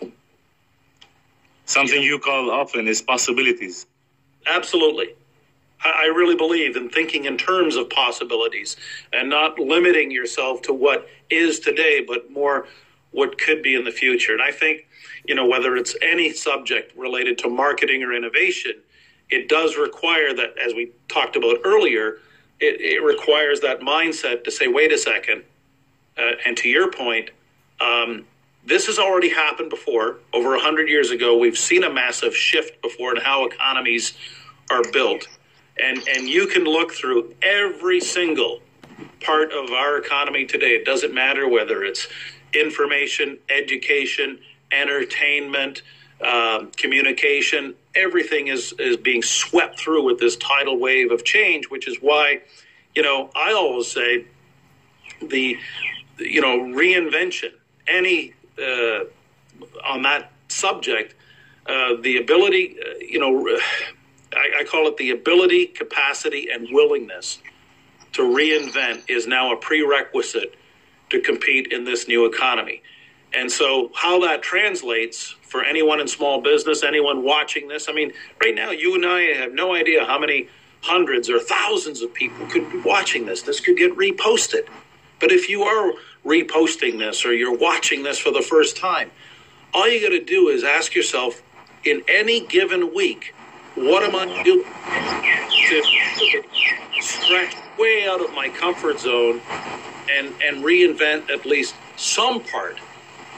Something 1.65 2.01
you 2.01 2.17
call 2.17 2.49
often 2.49 2.87
is 2.87 3.01
possibilities. 3.01 3.87
Absolutely. 4.47 5.15
I 5.83 6.05
I 6.05 6.05
really 6.15 6.35
believe 6.35 6.77
in 6.77 6.89
thinking 6.89 7.25
in 7.25 7.37
terms 7.37 7.75
of 7.75 7.89
possibilities 7.89 8.77
and 9.11 9.29
not 9.29 9.59
limiting 9.59 10.11
yourself 10.11 10.61
to 10.63 10.73
what 10.73 11.09
is 11.29 11.59
today, 11.59 12.05
but 12.07 12.31
more 12.31 12.67
what 13.11 13.37
could 13.37 13.61
be 13.61 13.75
in 13.75 13.83
the 13.83 13.91
future. 13.91 14.31
And 14.31 14.41
I 14.41 14.51
think, 14.51 14.87
you 15.25 15.35
know, 15.35 15.45
whether 15.45 15.75
it's 15.75 15.95
any 16.01 16.31
subject 16.31 16.95
related 16.95 17.37
to 17.39 17.49
marketing 17.49 18.01
or 18.03 18.13
innovation, 18.13 18.75
it 19.29 19.47
does 19.47 19.77
require 19.77 20.33
that, 20.33 20.55
as 20.57 20.73
we 20.73 20.91
talked 21.07 21.35
about 21.35 21.57
earlier, 21.63 22.17
it, 22.59 22.81
it 22.81 23.03
requires 23.03 23.61
that 23.61 23.79
mindset 23.81 24.43
to 24.43 24.51
say, 24.51 24.67
wait 24.67 24.91
a 24.91 24.97
second. 24.97 25.43
Uh, 26.17 26.31
and 26.45 26.57
to 26.57 26.67
your 26.67 26.91
point, 26.91 27.29
um, 27.79 28.25
this 28.65 28.87
has 28.87 28.99
already 28.99 29.29
happened 29.29 29.69
before. 29.69 30.17
Over 30.33 30.51
100 30.51 30.89
years 30.89 31.11
ago, 31.11 31.37
we've 31.37 31.57
seen 31.57 31.83
a 31.83 31.89
massive 31.89 32.35
shift 32.35 32.81
before 32.81 33.15
in 33.15 33.21
how 33.21 33.45
economies 33.45 34.13
are 34.69 34.83
built. 34.91 35.27
And, 35.81 36.05
and 36.09 36.27
you 36.27 36.45
can 36.47 36.65
look 36.65 36.91
through 36.91 37.33
every 37.41 38.01
single 38.01 38.59
part 39.21 39.53
of 39.53 39.71
our 39.71 39.97
economy 39.97 40.45
today. 40.45 40.71
It 40.71 40.85
doesn't 40.85 41.13
matter 41.13 41.47
whether 41.47 41.83
it's 41.83 42.07
information, 42.53 43.37
education, 43.49 44.39
entertainment, 44.71 45.83
um, 46.25 46.71
communication. 46.75 47.75
Everything 47.95 48.47
is, 48.47 48.73
is 48.79 48.97
being 48.97 49.21
swept 49.21 49.79
through 49.79 50.03
with 50.03 50.19
this 50.19 50.35
tidal 50.37 50.77
wave 50.77 51.11
of 51.11 51.23
change, 51.23 51.69
which 51.69 51.87
is 51.87 51.97
why, 52.01 52.41
you 52.95 53.01
know, 53.01 53.29
I 53.35 53.53
always 53.53 53.87
say 53.91 54.25
the, 55.21 55.57
you 56.17 56.41
know, 56.41 56.59
reinvention, 56.59 57.51
any 57.87 58.33
uh, 58.61 59.05
on 59.83 60.01
that 60.03 60.31
subject, 60.47 61.15
uh, 61.67 61.95
the 62.01 62.17
ability, 62.17 62.77
uh, 62.79 62.97
you 62.99 63.19
know, 63.19 63.59
I, 64.33 64.61
I 64.61 64.63
call 64.63 64.87
it 64.87 64.97
the 64.97 65.11
ability, 65.11 65.67
capacity, 65.67 66.49
and 66.51 66.67
willingness 66.71 67.39
to 68.13 68.23
reinvent 68.23 69.03
is 69.07 69.27
now 69.27 69.53
a 69.53 69.57
prerequisite 69.57 70.55
to 71.09 71.21
compete 71.21 71.71
in 71.71 71.83
this 71.83 72.07
new 72.07 72.25
economy. 72.25 72.81
And 73.33 73.51
so, 73.51 73.91
how 73.93 74.19
that 74.21 74.41
translates 74.41 75.35
for 75.49 75.63
anyone 75.63 75.99
in 75.99 76.07
small 76.07 76.39
business, 76.39 76.83
anyone 76.83 77.23
watching 77.23 77.67
this, 77.67 77.89
I 77.89 77.93
mean, 77.93 78.13
right 78.41 78.53
now, 78.53 78.69
you 78.69 78.95
and 78.95 79.05
I 79.05 79.21
have 79.41 79.51
no 79.51 79.73
idea 79.73 80.05
how 80.05 80.19
many 80.19 80.47
hundreds 80.81 81.29
or 81.29 81.39
thousands 81.39 82.01
of 82.01 82.13
people 82.13 82.45
could 82.47 82.71
be 82.71 82.79
watching 82.79 83.25
this. 83.25 83.41
This 83.41 83.59
could 83.59 83.75
get 83.75 83.95
reposted. 83.97 84.67
But 85.19 85.31
if 85.31 85.49
you 85.49 85.63
are 85.63 85.93
reposting 86.25 86.99
this 86.99 87.25
or 87.25 87.33
you're 87.33 87.57
watching 87.57 88.03
this 88.03 88.19
for 88.19 88.31
the 88.31 88.41
first 88.41 88.77
time, 88.77 89.11
all 89.73 89.89
you 89.89 90.01
got 90.01 90.15
to 90.15 90.23
do 90.23 90.49
is 90.49 90.63
ask 90.63 90.95
yourself 90.95 91.41
in 91.83 92.03
any 92.07 92.45
given 92.45 92.93
week, 92.93 93.33
what 93.75 94.03
am 94.03 94.15
I 94.15 94.43
doing 94.43 94.63
to 95.69 96.43
stretch 97.01 97.55
way 97.77 98.07
out 98.07 98.23
of 98.23 98.33
my 98.33 98.49
comfort 98.49 98.99
zone 98.99 99.41
and, 100.11 100.33
and 100.41 100.63
reinvent 100.63 101.29
at 101.29 101.45
least 101.45 101.75
some 101.95 102.41
part 102.43 102.77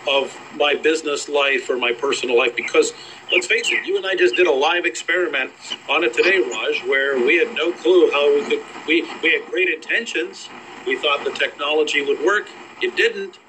of 0.08 0.38
my 0.56 0.76
business 0.76 1.30
life 1.30 1.70
or 1.70 1.78
my 1.78 1.94
personal 1.94 2.38
life? 2.38 2.56
Because 2.56 2.94
let's 3.32 3.48
face 3.48 3.72
it, 3.72 3.86
you 3.86 3.98
and 3.98 4.06
I 4.06 4.16
just 4.16 4.36
did 4.36 4.48
a 4.48 4.52
live 4.52 4.86
experiment 4.86 5.52
on 5.90 6.04
it 6.04 6.14
today, 6.14 6.40
Raj, 6.40 6.84
where 6.86 7.18
we 7.20 7.38
had 7.38 7.54
no 7.56 7.72
clue 7.74 8.12
how 8.12 8.34
we 8.34 8.44
could, 8.50 8.64
we, 8.88 9.02
we 9.24 9.34
had 9.34 9.50
great 9.52 9.70
intentions. 9.70 10.50
We 10.86 10.98
thought 10.98 11.24
the 11.24 11.32
technology 11.32 12.02
would 12.06 12.22
work. 12.26 12.50
It 12.82 12.96
didn't. 12.96 13.40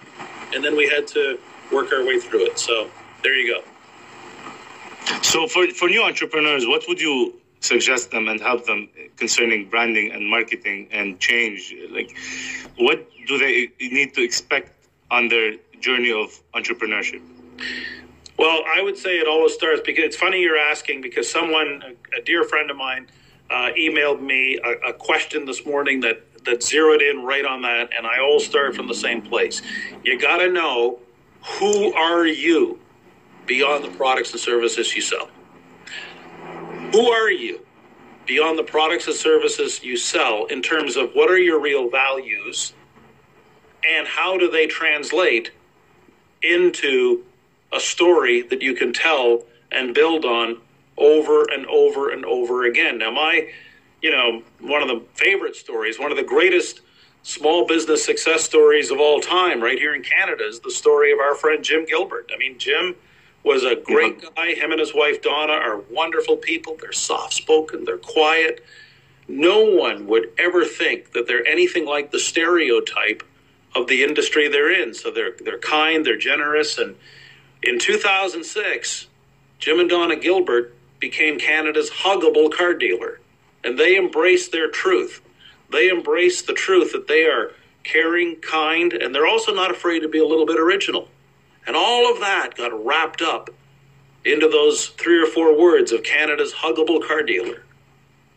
And 0.55 0.65
then 0.65 0.77
we 0.77 0.89
had 0.89 1.07
to 1.09 1.39
work 1.73 1.93
our 1.93 2.05
way 2.05 2.21
through 2.21 2.47
it. 2.47 2.59
So 2.59 2.91
there 3.23 3.35
you 3.35 3.55
go. 3.55 3.63
So 5.23 5.47
for 5.49 5.67
for 5.69 5.89
new 5.89 6.03
entrepreneurs, 6.05 6.67
what 6.67 6.85
would 6.89 7.01
you 7.01 7.35
suggest 7.61 8.11
them 8.11 8.29
and 8.29 8.41
help 8.41 8.67
them 8.67 8.89
concerning 9.17 9.69
branding 9.71 10.13
and 10.13 10.29
marketing 10.29 10.89
and 10.93 11.19
change? 11.21 11.75
Like, 11.91 12.17
what 12.79 13.09
do 13.27 13.39
they 13.39 13.71
need 13.81 14.15
to 14.15 14.23
expect 14.23 14.73
on 15.11 15.29
their 15.29 15.55
journey 15.83 16.13
of 16.13 16.41
entrepreneurship? 16.55 17.21
Well, 18.39 18.63
I 18.67 18.81
would 18.83 18.97
say 18.97 19.19
it 19.19 19.29
always 19.29 19.53
starts 19.53 19.83
because 19.85 20.05
it's 20.05 20.17
funny 20.17 20.41
you're 20.41 20.57
asking 20.57 21.03
because 21.03 21.31
someone, 21.31 21.97
a, 22.17 22.23
dear 22.23 22.45
friend 22.45 22.71
of 22.71 22.77
mine, 22.77 23.07
uh, 23.51 23.71
emailed 23.79 24.23
me 24.23 24.59
a, 24.65 24.89
a, 24.89 24.93
question 24.95 25.45
this 25.45 25.67
morning 25.67 26.01
that 26.01 26.23
that 26.45 26.63
zeroed 26.63 27.03
in 27.03 27.23
right 27.23 27.45
on 27.45 27.63
that, 27.63 27.91
and 27.97 28.07
I 28.07 28.19
all 28.19 28.41
start 28.41 28.75
from 28.75 28.89
the 28.89 28.95
same 28.95 29.21
place. 29.21 29.63
You 30.03 30.19
got 30.19 30.39
to 30.39 30.51
know 30.51 30.99
who 31.45 31.93
are 31.93 32.27
you 32.27 32.81
beyond 33.47 33.85
the 33.85 33.91
products 33.91 34.33
and 34.33 34.41
services 34.41 34.95
you 34.97 35.03
sell. 35.03 35.29
Who 36.93 37.11
are 37.11 37.31
you 37.31 37.65
beyond 38.27 38.59
the 38.59 38.65
products 38.65 39.07
and 39.07 39.15
services 39.15 39.83
you 39.83 39.97
sell 39.97 40.47
in 40.47 40.63
terms 40.63 40.97
of 40.97 41.13
what 41.13 41.31
are 41.31 41.39
your 41.39 41.61
real 41.61 41.91
values 41.91 42.73
and 43.89 44.07
how 44.07 44.39
do 44.39 44.51
they 44.51 44.67
translate 44.67 45.51
into 46.43 47.25
a 47.73 47.81
story 47.81 48.43
that 48.43 48.63
you 48.63 48.75
can 48.75 48.93
tell 48.93 49.45
and 49.71 49.95
build 49.95 50.25
on 50.25 50.59
over 50.99 51.45
and 51.51 51.67
over 51.67 52.11
and 52.11 52.25
over 52.25 52.65
again. 52.65 52.99
Now, 52.99 53.11
my, 53.11 53.49
you 54.03 54.11
know, 54.11 54.43
one 54.61 54.83
of 54.83 54.89
the 54.89 55.03
favorite 55.15 55.57
stories, 55.57 55.99
one 55.99 56.11
of 56.11 56.17
the 56.17 56.23
greatest 56.23 56.81
small 57.23 57.67
business 57.67 58.05
success 58.05 58.45
stories 58.45 58.91
of 58.91 59.01
all 59.01 59.21
time, 59.21 59.63
right 59.63 59.79
here 59.79 59.95
in 59.95 60.03
Canada, 60.03 60.45
is 60.47 60.61
the 60.61 60.71
story 60.71 61.13
of 61.13 61.19
our 61.19 61.35
friend 61.35 61.65
Jim 61.65 61.85
Gilbert. 61.87 62.31
I 62.35 62.39
mean, 62.39 62.59
Jim 62.59 62.95
was 63.45 63.65
a 63.65 63.77
great 63.77 64.21
guy. 64.35 64.55
Him 64.55 64.71
and 64.71 64.81
his 64.81 64.95
wife 64.95 65.23
Donna 65.23 65.55
are 65.55 65.79
wonderful 65.91 66.37
people. 66.37 66.77
They're 66.81 66.93
soft 66.93 67.33
spoken, 67.33 67.85
they're 67.85 67.99
quiet. 67.99 68.65
No 69.29 69.65
one 69.65 70.07
would 70.09 70.33
ever 70.39 70.65
think 70.65 71.13
that 71.13 71.27
they're 71.27 71.47
anything 71.47 71.87
like 71.87 72.11
the 72.11 72.19
stereotype 72.19 73.23
of 73.75 73.87
the 73.87 74.03
industry 74.03 74.49
they're 74.49 74.73
in. 74.73 74.95
So 74.95 75.11
they're 75.11 75.35
they're 75.41 75.59
kind, 75.59 76.05
they're 76.05 76.19
generous, 76.19 76.79
and 76.79 76.97
in 77.63 77.79
2006, 77.79 79.07
Jim 79.59 79.79
and 79.79 79.89
Donna 79.89 80.17
Gilbert 80.17 80.75
became 80.99 81.39
Canada's 81.39 81.91
huggable 81.91 82.53
car 82.53 82.75
dealer, 82.75 83.21
and 83.63 83.79
they 83.79 83.97
embraced 83.97 84.53
their 84.53 84.69
truth. 84.69 85.21
They 85.71 85.89
embrace 85.89 86.43
the 86.43 86.53
truth 86.53 86.93
that 86.93 87.09
they 87.09 87.25
are 87.25 87.53
caring, 87.85 88.37
kind, 88.37 88.93
and 88.93 89.15
they're 89.15 89.27
also 89.27 89.55
not 89.55 89.71
afraid 89.71 90.01
to 90.01 90.09
be 90.09 90.19
a 90.19 90.27
little 90.27 90.47
bit 90.47 90.59
original. 90.59 91.09
And 91.67 91.77
all 91.77 92.13
of 92.13 92.21
that 92.21 92.57
got 92.57 92.85
wrapped 92.85 93.23
up 93.23 93.51
into 94.25 94.49
those 94.49 94.87
three 94.87 95.23
or 95.23 95.27
four 95.27 95.59
words 95.59 95.93
of 95.93 96.03
Canada's 96.03 96.53
huggable 96.53 97.07
car 97.07 97.23
dealer. 97.23 97.63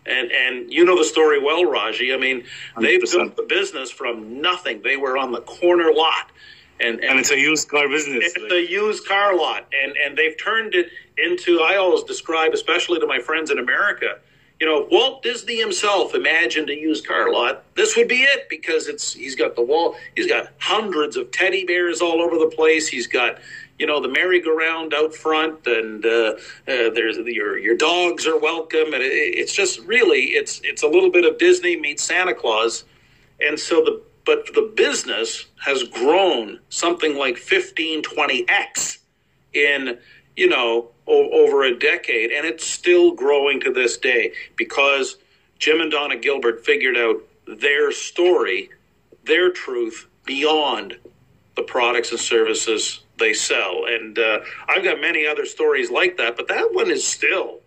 And 0.06 0.32
and 0.32 0.72
you 0.72 0.86
know 0.86 0.98
the 0.98 1.04
story 1.04 1.40
well, 1.40 1.66
Raji. 1.66 2.14
I 2.14 2.18
mean, 2.18 2.46
they 2.80 2.98
built 2.98 3.36
the 3.36 3.46
business 3.48 3.90
from 3.90 4.42
nothing. 4.42 4.82
They 4.84 4.98
were 4.98 5.18
on 5.18 5.32
the 5.32 5.42
corner 5.42 5.92
lot. 5.92 6.32
And, 6.80 7.00
and, 7.00 7.12
and 7.12 7.20
it's 7.20 7.32
a 7.32 7.40
used 7.40 7.70
car 7.70 7.88
business. 7.88 8.34
It's 8.36 8.38
like. 8.38 8.52
a 8.52 8.70
used 8.70 9.08
car 9.08 9.36
lot. 9.36 9.66
And 9.84 9.96
and 9.98 10.18
they've 10.18 10.36
turned 10.38 10.76
it 10.76 10.90
into 11.18 11.62
I 11.62 11.78
always 11.78 12.04
describe, 12.04 12.54
especially 12.54 13.00
to 13.00 13.08
my 13.08 13.20
friends 13.20 13.50
in 13.50 13.60
America, 13.60 14.20
you 14.60 14.68
know, 14.68 14.88
Walt 14.90 15.22
Disney 15.22 15.60
himself 15.60 16.16
imagined 16.16 16.70
a 16.70 16.76
used 16.76 17.08
car 17.08 17.32
lot. 17.32 17.64
This 17.76 17.98
would 17.98 18.08
be 18.08 18.24
it 18.24 18.48
because 18.50 18.88
it's 18.88 19.14
he's 19.14 19.36
got 19.36 19.56
the 19.56 19.62
wall. 19.62 19.96
He's 20.16 20.28
got 20.28 20.50
hundreds 20.60 21.18
of 21.18 21.32
teddy 21.32 21.66
bears 21.66 22.02
all 22.02 22.22
over 22.22 22.38
the 22.38 22.54
place. 22.56 22.88
He's 22.88 23.08
got 23.08 23.40
you 23.80 23.86
know 23.86 24.02
the 24.02 24.08
merry-go-round 24.08 24.94
out 24.94 25.14
front, 25.14 25.68
and 25.68 26.06
uh, 26.06 26.34
uh, 26.68 26.90
there's 26.94 27.18
your 27.18 27.58
your 27.58 27.76
dogs 27.76 28.26
are 28.26 28.40
welcome, 28.40 28.94
and 28.94 29.04
it, 29.04 29.12
it's 29.12 29.54
just 29.54 29.80
really 29.82 30.22
it's 30.34 30.62
it's 30.64 30.84
a 30.84 30.88
little 30.88 31.12
bit 31.12 31.26
of 31.26 31.38
Disney 31.38 31.80
meets 31.80 32.04
Santa 32.04 32.34
Claus, 32.34 32.86
and 33.40 33.60
so 33.60 33.84
the 33.84 34.02
but 34.26 34.48
the 34.56 34.74
business 34.76 35.46
has 35.64 35.84
grown 35.84 36.60
something 36.70 37.16
like 37.18 37.38
15 37.38 38.04
20x 38.04 39.00
in 39.54 39.98
you 40.36 40.50
know 40.50 40.90
o- 41.08 41.32
over 41.32 41.64
a 41.64 41.78
decade, 41.78 42.32
and 42.32 42.46
it's 42.46 42.66
still 42.66 43.14
growing 43.14 43.60
to 43.62 43.74
this 43.74 43.98
day 43.98 44.32
because 44.56 45.18
Jim 45.60 45.82
and 45.82 45.92
Donna 45.92 46.18
Gilbert 46.18 46.66
figured 46.66 46.98
out 46.98 47.18
their 47.48 47.92
story, 47.92 48.70
their 49.26 49.52
truth 49.52 50.08
beyond 50.26 50.98
the 51.56 51.64
products 51.64 52.12
and 52.12 52.20
services 52.20 53.02
they 53.18 53.34
sell. 53.34 53.86
And 53.88 54.18
uh, 54.18 54.40
I've 54.68 54.84
got 54.84 55.00
many 55.02 55.28
other 55.28 55.46
stories 55.46 55.92
like 55.92 56.18
that, 56.18 56.38
but 56.38 56.48
that 56.48 56.74
one 56.74 56.92
is 56.92 57.06
still, 57.06 57.60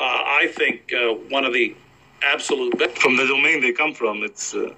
uh, 0.00 0.04
I 0.04 0.52
think, 0.54 0.92
uh, 0.92 1.14
one 1.28 1.44
of 1.44 1.52
the 1.52 1.76
absolute 2.22 2.78
best. 2.78 2.98
From 2.98 3.16
the 3.16 3.26
domain 3.26 3.60
they 3.60 3.72
come 3.72 3.94
from, 3.94 4.22
it's. 4.22 4.54
Uh, 4.54 4.74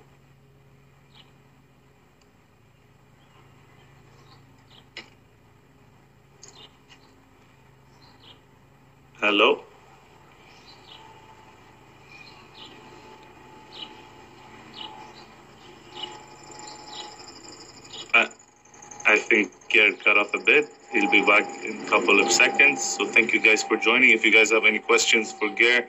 Hello? 9.20 9.64
Uh, 18.12 18.26
I 19.06 19.18
think 19.18 19.52
Ger 19.68 19.92
cut 19.92 20.16
off 20.16 20.32
a 20.34 20.38
bit. 20.38 20.70
He'll 20.92 21.10
be 21.10 21.20
back 21.22 21.44
in 21.64 21.82
a 21.82 21.90
couple 21.90 22.20
of 22.20 22.32
seconds. 22.32 22.82
So 22.82 23.06
thank 23.06 23.34
you 23.34 23.40
guys 23.40 23.62
for 23.62 23.76
joining. 23.76 24.10
If 24.10 24.24
you 24.24 24.32
guys 24.32 24.50
have 24.50 24.64
any 24.64 24.78
questions 24.78 25.32
for 25.32 25.50
Ger 25.50 25.86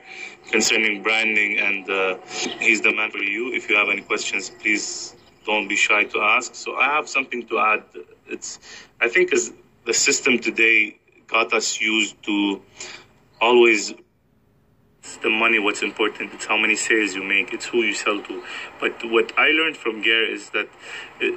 concerning 0.50 1.02
branding, 1.02 1.58
and 1.58 1.88
uh, 1.88 2.18
he's 2.60 2.82
the 2.82 2.92
man 2.94 3.10
for 3.10 3.18
you. 3.18 3.54
If 3.54 3.70
you 3.70 3.76
have 3.76 3.88
any 3.88 4.02
questions, 4.02 4.50
please 4.50 5.14
don't 5.46 5.66
be 5.66 5.76
shy 5.76 6.04
to 6.04 6.20
ask. 6.20 6.54
So 6.54 6.76
I 6.76 6.86
have 6.94 7.08
something 7.08 7.46
to 7.46 7.58
add. 7.58 7.84
It's 8.28 8.58
I 9.00 9.08
think 9.08 9.32
as 9.32 9.52
the 9.86 9.94
system 9.94 10.38
today 10.38 10.98
got 11.26 11.54
us 11.54 11.80
used 11.80 12.22
to 12.24 12.60
always 13.40 13.94
the 15.22 15.30
money 15.30 15.58
what's 15.60 15.82
important 15.82 16.32
it's 16.32 16.46
how 16.46 16.56
many 16.56 16.74
sales 16.74 17.14
you 17.14 17.22
make 17.22 17.52
it's 17.52 17.66
who 17.66 17.78
you 17.82 17.94
sell 17.94 18.20
to 18.22 18.42
but 18.80 18.92
what 19.04 19.32
i 19.38 19.48
learned 19.50 19.76
from 19.76 20.02
Ger 20.02 20.24
is 20.24 20.50
that 20.50 20.68
uh, 21.22 21.28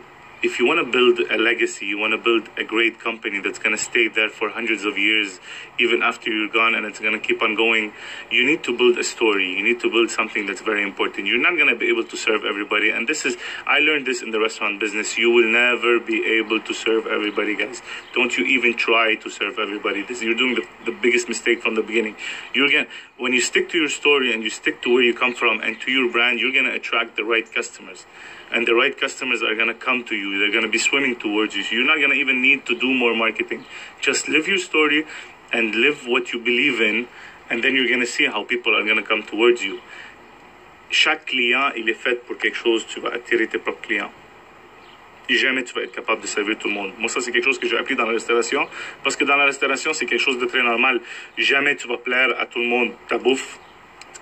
if 0.42 0.58
you 0.58 0.66
want 0.66 0.80
to 0.86 0.90
build 0.90 1.20
a 1.32 1.38
legacy, 1.38 1.86
you 1.86 1.98
want 1.98 2.14
to 2.14 2.18
build 2.18 2.48
a 2.58 2.64
great 2.64 3.00
company 3.00 3.42
that's 3.42 3.60
going 3.60 3.76
to 3.76 3.82
stay 3.82 4.08
there 4.08 4.30
for 4.30 4.50
hundreds 4.50 4.86
of 4.86 4.98
years, 4.98 5.40
even 5.80 6.02
after 6.02 6.30
you're 6.30 6.48
gone, 6.48 6.76
and 6.76 6.86
it's 6.86 7.00
going 7.00 7.14
to 7.14 7.20
keep 7.20 7.42
on 7.42 7.56
going, 7.56 7.92
you 8.32 8.46
need 8.46 8.64
to 8.64 8.78
build 8.78 8.98
a 8.98 9.04
story. 9.04 9.50
You 9.50 9.64
need 9.64 9.82
to 9.82 9.90
build 9.90 10.10
something 10.10 10.46
that's 10.46 10.62
very 10.62 10.82
important. 10.82 11.28
You're 11.28 11.42
not 11.42 11.56
going 11.56 11.68
to 11.68 11.76
be 11.76 11.90
able 11.90 12.06
to 12.06 12.16
serve 12.16 12.46
everybody. 12.46 12.90
And 12.90 13.08
this 13.08 13.26
is, 13.26 13.36
I 13.68 13.80
learned 13.80 14.08
this 14.08 14.22
in 14.22 14.32
the 14.32 14.40
restaurant 14.40 14.80
business. 14.80 15.18
You 15.18 15.30
will 15.30 15.50
never 15.50 16.00
be 16.00 16.26
able 16.40 16.62
to 16.62 16.74
serve 16.74 17.06
everybody, 17.08 17.58
guys. 17.58 17.82
Don't 18.14 18.38
you 18.38 18.46
even 18.46 18.78
try 18.78 19.16
to 19.16 19.30
serve 19.30 19.60
everybody. 19.60 20.04
This, 20.04 20.22
you're 20.22 20.36
doing 20.36 20.56
the, 20.56 20.66
the 20.86 20.98
biggest 21.02 21.28
mistake 21.28 21.62
from 21.62 21.76
the 21.76 21.84
beginning. 21.84 22.16
You're 22.54 22.70
going 22.70 22.88
when 23.18 23.34
you 23.34 23.42
stick 23.42 23.70
to 23.72 23.78
your 23.78 23.90
story 23.90 24.34
and 24.34 24.42
you 24.42 24.50
stick 24.50 24.82
to 24.84 24.94
where 24.94 25.04
you 25.04 25.14
come 25.14 25.34
from 25.34 25.60
and 25.60 25.80
to 25.82 25.92
your 25.92 26.10
brand, 26.10 26.40
you're 26.40 26.54
going 26.54 26.64
to 26.66 26.74
attract 26.74 27.18
the 27.18 27.26
right 27.26 27.52
customers 27.54 28.06
and 28.52 28.68
the 28.68 28.74
right 28.74 28.98
customers 28.98 29.42
are 29.42 29.56
going 29.56 29.68
to 29.68 29.74
come 29.74 30.04
to 30.06 30.16
you. 30.16 30.40
They're 30.40 30.52
going 30.52 30.64
to 30.64 30.72
be 30.72 30.78
swimming 30.78 31.16
towards 31.16 31.56
you. 31.56 31.64
So 31.64 31.76
you're 31.76 31.86
not 31.86 31.98
going 31.98 32.12
to 32.12 32.18
even 32.18 32.42
need 32.42 32.66
to 32.66 32.76
do 32.76 32.94
more 32.94 33.16
marketing. 33.16 33.66
Just 34.02 34.28
live 34.28 34.48
your 34.48 34.58
story 34.58 35.06
and 35.52 35.76
live 35.76 36.06
what 36.08 36.32
you 36.32 36.40
believe 36.40 36.80
in, 36.82 37.08
and 37.50 37.64
then 37.64 37.76
you're 37.76 37.88
going 37.88 38.02
to 38.02 38.06
see 38.06 38.26
how 38.26 38.44
people 38.44 38.76
are 38.76 38.84
going 38.84 38.98
to 38.98 39.04
come 39.04 39.24
towards 39.24 39.64
you. 39.64 39.80
Chaque 40.92 41.28
client, 41.28 41.74
il 41.76 41.88
est 41.88 41.94
fait 41.94 42.26
pour 42.26 42.38
quelque 42.38 42.58
chose, 42.58 42.86
tu 42.86 43.00
vas 43.00 43.10
attirer 43.10 43.48
tes 43.48 43.60
propres 43.60 43.82
clients. 43.82 44.12
Jamais 45.30 45.64
tu 45.64 45.76
vas 45.76 45.84
être 45.84 45.92
capable 45.92 46.22
de 46.22 46.28
servir 46.28 46.58
tout 46.58 46.68
le 46.68 46.74
monde. 46.74 46.92
Moi, 46.98 47.08
ça, 47.08 47.22
c'est 47.22 47.32
quelque 47.32 47.46
chose 47.46 47.60
que 47.60 47.68
j'ai 47.68 47.78
appris 47.78 47.96
dans 47.96 48.08
la 48.08 48.14
restauration, 48.14 48.68
parce 49.04 49.16
que 49.16 49.24
dans 49.24 49.38
la 49.38 49.46
restauration, 49.46 49.94
c'est 49.94 50.08
quelque 50.08 50.22
chose 50.22 50.40
de 50.40 50.46
très 50.48 50.64
normal. 50.64 51.00
Jamais 51.38 51.76
tu 51.76 51.88
vas 51.88 51.98
plaire 51.98 52.34
à 52.40 52.48
tout 52.48 52.58
le 52.58 52.66
monde. 52.66 52.94
Ta 53.08 53.20
bouffe, 53.20 53.60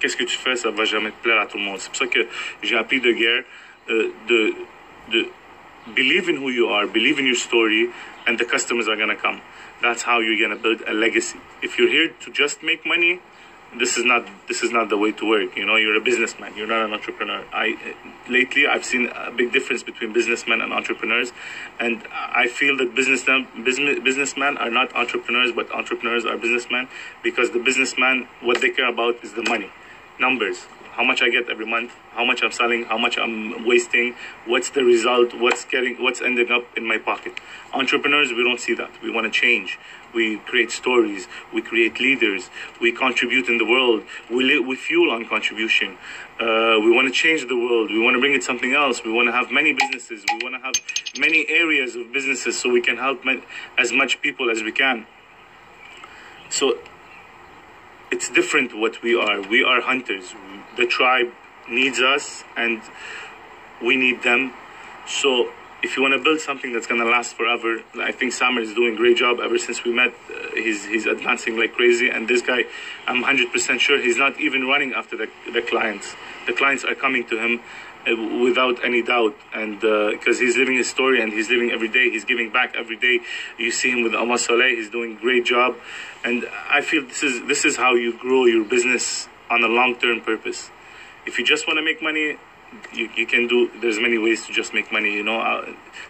qu'est-ce 0.01 0.17
que 0.17 0.25
tu 0.25 0.37
fais, 0.37 0.57
ça 0.57 0.69
va 0.69 0.83
jamais 0.83 1.11
te 1.11 1.23
plaire 1.23 1.39
à 1.39 1.45
tout 1.45 1.57
le 1.57 1.63
monde. 1.63 1.79
C'est 1.79 1.87
pour 1.87 1.95
ça 1.97 2.07
que 2.07 2.27
j'ai 2.61 2.75
appris 2.75 2.99
de 2.99 3.13
guerre 3.13 3.45
uh, 3.89 4.11
the 4.27 4.65
the 5.11 5.31
believe 5.95 6.27
in 6.27 6.37
who 6.37 6.49
you 6.49 6.67
are, 6.67 6.85
believe 6.85 7.19
in 7.19 7.25
your 7.25 7.35
story, 7.35 7.89
and 8.25 8.37
the 8.37 8.45
customers 8.45 8.87
are 8.87 8.95
gonna 8.95 9.15
come. 9.15 9.41
That's 9.81 10.03
how 10.03 10.19
you're 10.19 10.39
gonna 10.39 10.61
build 10.61 10.81
a 10.87 10.93
legacy. 10.93 11.39
If 11.61 11.77
you're 11.77 11.89
here 11.89 12.09
to 12.09 12.31
just 12.31 12.63
make 12.63 12.85
money, 12.85 13.21
this 13.77 13.97
is 13.97 14.05
not 14.05 14.27
this 14.47 14.63
is 14.63 14.71
not 14.71 14.89
the 14.89 14.97
way 14.97 15.11
to 15.13 15.27
work. 15.27 15.55
You 15.55 15.65
know, 15.65 15.75
you're 15.75 15.95
a 15.95 16.01
businessman. 16.01 16.55
You're 16.55 16.67
not 16.67 16.85
an 16.85 16.93
entrepreneur. 16.93 17.43
I 17.53 17.77
lately 18.29 18.67
I've 18.67 18.85
seen 18.85 19.07
a 19.07 19.31
big 19.31 19.51
difference 19.51 19.83
between 19.83 20.13
businessmen 20.13 20.61
and 20.61 20.73
entrepreneurs, 20.73 21.31
and 21.79 22.03
I 22.11 22.47
feel 22.47 22.77
that 22.77 22.95
businessmen 22.95 23.47
business 23.63 23.99
businessmen 23.99 24.57
are 24.57 24.71
not 24.71 24.95
entrepreneurs, 24.95 25.51
but 25.51 25.71
entrepreneurs 25.71 26.25
are 26.25 26.37
businessmen 26.37 26.87
because 27.23 27.51
the 27.51 27.59
businessman 27.59 28.27
what 28.41 28.61
they 28.61 28.69
care 28.69 28.89
about 28.89 29.23
is 29.23 29.33
the 29.33 29.43
money, 29.43 29.71
numbers 30.19 30.67
how 30.97 31.03
much 31.03 31.21
I 31.21 31.29
get 31.29 31.47
every 31.47 31.67
month, 31.67 31.91
how 32.11 32.25
much 32.25 32.41
I'm 32.41 32.51
selling, 32.51 32.85
how 32.85 32.97
much 32.97 33.19
I'm 33.19 33.65
wasting, 33.65 34.15
what's 34.47 34.71
the 34.71 34.83
result, 34.83 35.35
what's 35.35 35.63
getting, 35.63 36.01
what's 36.01 36.21
ending 36.21 36.51
up 36.51 36.65
in 36.75 36.87
my 36.87 36.97
pocket. 36.97 37.39
Entrepreneurs, 37.71 38.29
we 38.31 38.43
don't 38.43 38.59
see 38.59 38.73
that. 38.73 38.89
We 39.03 39.11
want 39.11 39.31
to 39.31 39.31
change. 39.31 39.77
We 40.15 40.39
create 40.39 40.71
stories. 40.71 41.27
We 41.53 41.61
create 41.61 41.99
leaders. 41.99 42.49
We 42.81 42.91
contribute 42.91 43.47
in 43.47 43.59
the 43.59 43.65
world. 43.65 44.03
We 44.31 44.59
we 44.59 44.75
fuel 44.75 45.11
on 45.11 45.25
contribution. 45.27 45.97
Uh, 46.39 46.81
we 46.85 46.89
want 46.91 47.07
to 47.07 47.13
change 47.13 47.47
the 47.47 47.59
world. 47.65 47.91
We 47.91 47.99
want 47.99 48.15
to 48.15 48.19
bring 48.19 48.33
it 48.33 48.43
something 48.43 48.73
else. 48.73 49.03
We 49.03 49.11
want 49.11 49.27
to 49.27 49.33
have 49.33 49.51
many 49.51 49.73
businesses. 49.73 50.23
We 50.33 50.39
want 50.41 50.55
to 50.55 50.61
have 50.67 50.75
many 51.19 51.47
areas 51.47 51.95
of 51.95 52.11
businesses 52.11 52.59
so 52.59 52.69
we 52.71 52.81
can 52.81 52.97
help 52.97 53.21
as 53.77 53.91
much 53.91 54.19
people 54.21 54.49
as 54.49 54.63
we 54.63 54.71
can. 54.71 55.05
So 56.49 56.79
it's 58.09 58.29
different 58.29 58.75
what 58.75 59.03
we 59.03 59.15
are. 59.15 59.41
We 59.41 59.63
are 59.63 59.81
hunters. 59.81 60.33
The 60.77 60.85
tribe 60.85 61.31
needs 61.69 61.99
us 61.99 62.43
and 62.55 62.81
we 63.81 63.97
need 63.97 64.23
them. 64.23 64.53
So 65.07 65.51
if 65.83 65.95
you 65.95 66.01
want 66.01 66.15
to 66.15 66.23
build 66.23 66.39
something 66.39 66.73
that's 66.73 66.87
going 66.87 67.01
to 67.01 67.07
last 67.07 67.35
forever, 67.35 67.81
I 67.99 68.11
think 68.11 68.33
Samer 68.33 68.61
is 68.61 68.73
doing 68.73 68.95
a 68.95 68.97
great 68.97 69.17
job 69.17 69.39
ever 69.39 69.57
since 69.57 69.83
we 69.83 69.93
met. 69.93 70.09
Uh, 70.09 70.49
he's, 70.53 70.85
he's 70.85 71.05
advancing 71.05 71.57
like 71.57 71.73
crazy. 71.73 72.09
And 72.09 72.27
this 72.27 72.41
guy, 72.41 72.65
I'm 73.05 73.23
100% 73.23 73.79
sure 73.79 74.01
he's 74.01 74.17
not 74.17 74.39
even 74.39 74.65
running 74.65 74.93
after 74.93 75.15
the, 75.15 75.29
the 75.51 75.61
clients. 75.61 76.15
The 76.47 76.53
clients 76.53 76.83
are 76.83 76.95
coming 76.95 77.27
to 77.27 77.37
him 77.37 77.61
uh, 78.07 78.39
without 78.41 78.83
any 78.83 79.03
doubt. 79.03 79.35
And 79.53 79.79
because 79.79 80.37
uh, 80.37 80.41
he's 80.41 80.57
living 80.57 80.77
his 80.77 80.89
story 80.89 81.21
and 81.21 81.31
he's 81.31 81.49
living 81.49 81.71
every 81.71 81.89
day, 81.89 82.09
he's 82.09 82.25
giving 82.25 82.49
back 82.49 82.75
every 82.75 82.97
day. 82.97 83.19
You 83.57 83.71
see 83.71 83.91
him 83.91 84.03
with 84.03 84.13
Soleil, 84.39 84.75
he's 84.75 84.89
doing 84.89 85.17
a 85.17 85.19
great 85.19 85.45
job. 85.45 85.75
And 86.23 86.49
I 86.69 86.81
feel 86.81 87.05
this 87.05 87.21
is, 87.21 87.45
this 87.47 87.65
is 87.65 87.77
how 87.77 87.93
you 87.93 88.17
grow 88.17 88.45
your 88.45 88.65
business 88.65 89.27
on 89.49 89.63
a 89.63 89.67
long 89.67 89.95
term 89.95 90.21
purpose. 90.21 90.69
If 91.25 91.37
you 91.37 91.45
just 91.45 91.67
want 91.67 91.77
to 91.77 91.83
make 91.83 92.01
money, 92.01 92.37
you, 92.93 93.09
you 93.15 93.25
can 93.25 93.47
do 93.47 93.71
there's 93.81 93.99
many 93.99 94.17
ways 94.17 94.45
to 94.45 94.53
just 94.53 94.73
make 94.73 94.91
money 94.91 95.13
you 95.13 95.23
know 95.23 95.39
uh, 95.39 95.65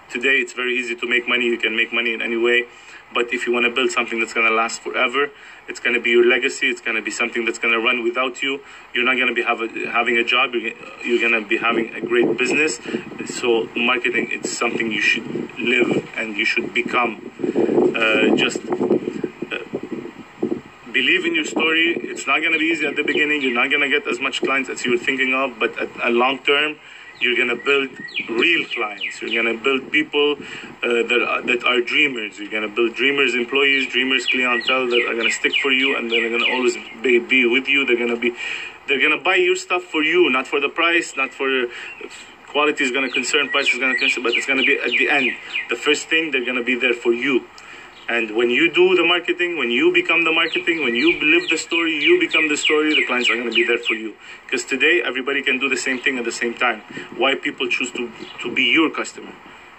today 0.09 0.37
it's 0.37 0.53
very 0.53 0.77
easy 0.77 0.95
to 0.95 1.07
make 1.07 1.27
money 1.27 1.45
you 1.45 1.57
can 1.57 1.75
make 1.75 1.93
money 1.93 2.13
in 2.13 2.21
any 2.21 2.37
way 2.37 2.65
but 3.13 3.33
if 3.33 3.47
you 3.47 3.53
want 3.53 3.65
to 3.65 3.71
build 3.71 3.89
something 3.91 4.19
that's 4.19 4.33
going 4.33 4.47
to 4.47 4.53
last 4.53 4.81
forever 4.81 5.29
it's 5.67 5.79
going 5.79 5.93
to 5.93 6.01
be 6.01 6.11
your 6.11 6.25
legacy 6.25 6.67
it's 6.67 6.81
going 6.81 6.95
to 6.95 7.01
be 7.01 7.11
something 7.11 7.45
that's 7.45 7.59
going 7.59 7.73
to 7.73 7.79
run 7.79 8.03
without 8.03 8.41
you 8.41 8.59
you're 8.93 9.05
not 9.05 9.15
going 9.15 9.27
to 9.27 9.33
be 9.33 9.41
a, 9.41 9.91
having 9.91 10.17
a 10.17 10.23
job 10.23 10.53
you're, 10.53 10.73
you're 11.05 11.29
going 11.29 11.41
to 11.41 11.47
be 11.47 11.57
having 11.57 11.93
a 11.93 12.01
great 12.01 12.37
business 12.37 12.79
so 13.25 13.69
marketing 13.75 14.27
it's 14.31 14.51
something 14.51 14.91
you 14.91 15.01
should 15.01 15.27
live 15.59 16.09
and 16.17 16.35
you 16.35 16.45
should 16.45 16.73
become 16.73 17.31
uh, 17.95 18.35
just 18.35 18.59
believe 20.97 21.25
in 21.25 21.35
your 21.35 21.45
story. 21.45 21.93
It's 22.11 22.25
not 22.25 22.39
going 22.39 22.53
to 22.53 22.57
be 22.57 22.69
easy 22.73 22.85
at 22.87 22.95
the 22.95 23.03
beginning. 23.03 23.43
You're 23.43 23.59
not 23.61 23.69
going 23.69 23.85
to 23.87 23.89
get 23.95 24.07
as 24.07 24.19
much 24.19 24.41
clients 24.41 24.67
as 24.69 24.83
you 24.83 24.91
were 24.95 25.03
thinking 25.09 25.31
of, 25.41 25.59
but 25.59 25.71
at 25.79 25.89
a 26.03 26.09
long 26.09 26.39
term, 26.39 26.77
you're 27.21 27.35
going 27.35 27.53
to 27.55 27.61
build 27.69 27.89
real 28.29 28.65
clients. 28.75 29.21
You're 29.21 29.35
going 29.39 29.51
to 29.55 29.63
build 29.63 29.91
people 29.91 30.33
uh, 30.33 31.05
that, 31.09 31.21
are, 31.31 31.41
that 31.43 31.63
are 31.65 31.81
dreamers. 31.81 32.39
You're 32.39 32.49
going 32.49 32.67
to 32.69 32.73
build 32.79 32.95
dreamers 32.95 33.35
employees, 33.35 33.87
dreamers 33.91 34.25
clientele 34.25 34.87
that 34.87 35.01
are 35.07 35.13
going 35.13 35.29
to 35.33 35.37
stick 35.41 35.53
for 35.61 35.71
you 35.71 35.95
and 35.97 36.09
they're 36.09 36.29
going 36.29 36.41
to 36.41 36.51
always 36.51 36.75
be, 37.03 37.19
be 37.19 37.45
with 37.45 37.67
you. 37.67 37.85
They're 37.85 38.01
going 38.03 38.15
to 38.17 38.21
be, 38.25 38.35
they're 38.87 39.03
going 39.05 39.17
to 39.17 39.23
buy 39.23 39.35
your 39.35 39.55
stuff 39.55 39.83
for 39.83 40.01
you, 40.01 40.29
not 40.31 40.47
for 40.47 40.59
the 40.59 40.69
price, 40.69 41.13
not 41.15 41.31
for 41.31 41.49
quality 42.47 42.83
is 42.83 42.91
going 42.91 43.05
to 43.07 43.13
concern, 43.13 43.49
price 43.49 43.69
is 43.71 43.79
going 43.79 43.93
to 43.93 43.99
concern, 43.99 44.23
but 44.23 44.33
it's 44.33 44.47
going 44.47 44.59
to 44.59 44.65
be 44.65 44.79
at 44.79 44.93
the 44.97 45.09
end. 45.09 45.29
The 45.69 45.75
first 45.75 46.09
thing, 46.09 46.31
they're 46.31 46.45
going 46.45 46.57
to 46.57 46.63
be 46.63 46.75
there 46.75 46.93
for 46.95 47.13
you. 47.13 47.45
And 48.09 48.35
when 48.35 48.49
you 48.49 48.71
do 48.71 48.95
the 48.95 49.03
marketing, 49.03 49.57
when 49.57 49.69
you 49.69 49.91
become 49.93 50.23
the 50.23 50.31
marketing, 50.31 50.81
when 50.83 50.95
you 50.95 51.19
live 51.19 51.49
the 51.49 51.57
story, 51.57 51.91
you 52.01 52.19
become 52.19 52.47
the 52.47 52.55
story, 52.55 52.95
the 52.95 53.05
clients 53.05 53.29
are 53.29 53.35
going 53.35 53.49
to 53.49 53.55
be 53.55 53.65
there 53.65 53.79
for 53.79 53.95
you. 53.95 54.15
Because 54.45 54.63
today, 54.63 55.01
everybody 55.05 55.41
can 55.43 55.59
do 55.59 55.67
the 55.67 55.75
same 55.75 55.99
thing 55.99 56.17
at 56.17 56.23
the 56.23 56.31
same 56.31 56.53
time. 56.53 56.81
Why 57.17 57.35
people 57.35 57.67
choose 57.67 57.91
to, 57.91 58.09
to 58.43 58.53
be 58.55 58.63
your 58.63 58.89
customer? 58.89 59.33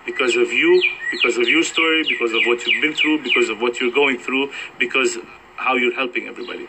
Because 0.05 0.37
of 0.37 0.53
you, 0.53 0.83
because 1.11 1.39
of 1.39 1.49
your 1.49 1.63
story, 1.63 2.05
because 2.07 2.33
of 2.33 2.43
what 2.45 2.67
you've 2.67 2.83
been 2.83 2.95
through, 2.95 3.23
because 3.23 3.49
of 3.49 3.63
what 3.63 3.81
you're 3.81 3.93
going 3.93 4.19
through, 4.19 4.53
because 4.79 5.17
how 5.57 5.77
you're 5.77 5.95
helping 5.95 6.29
everybody. 6.29 6.69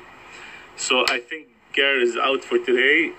So 0.78 1.06
I 1.10 1.20
think 1.20 1.48
Ger 1.74 2.00
is 2.00 2.16
out 2.16 2.44
for 2.44 2.58
today 2.58 3.14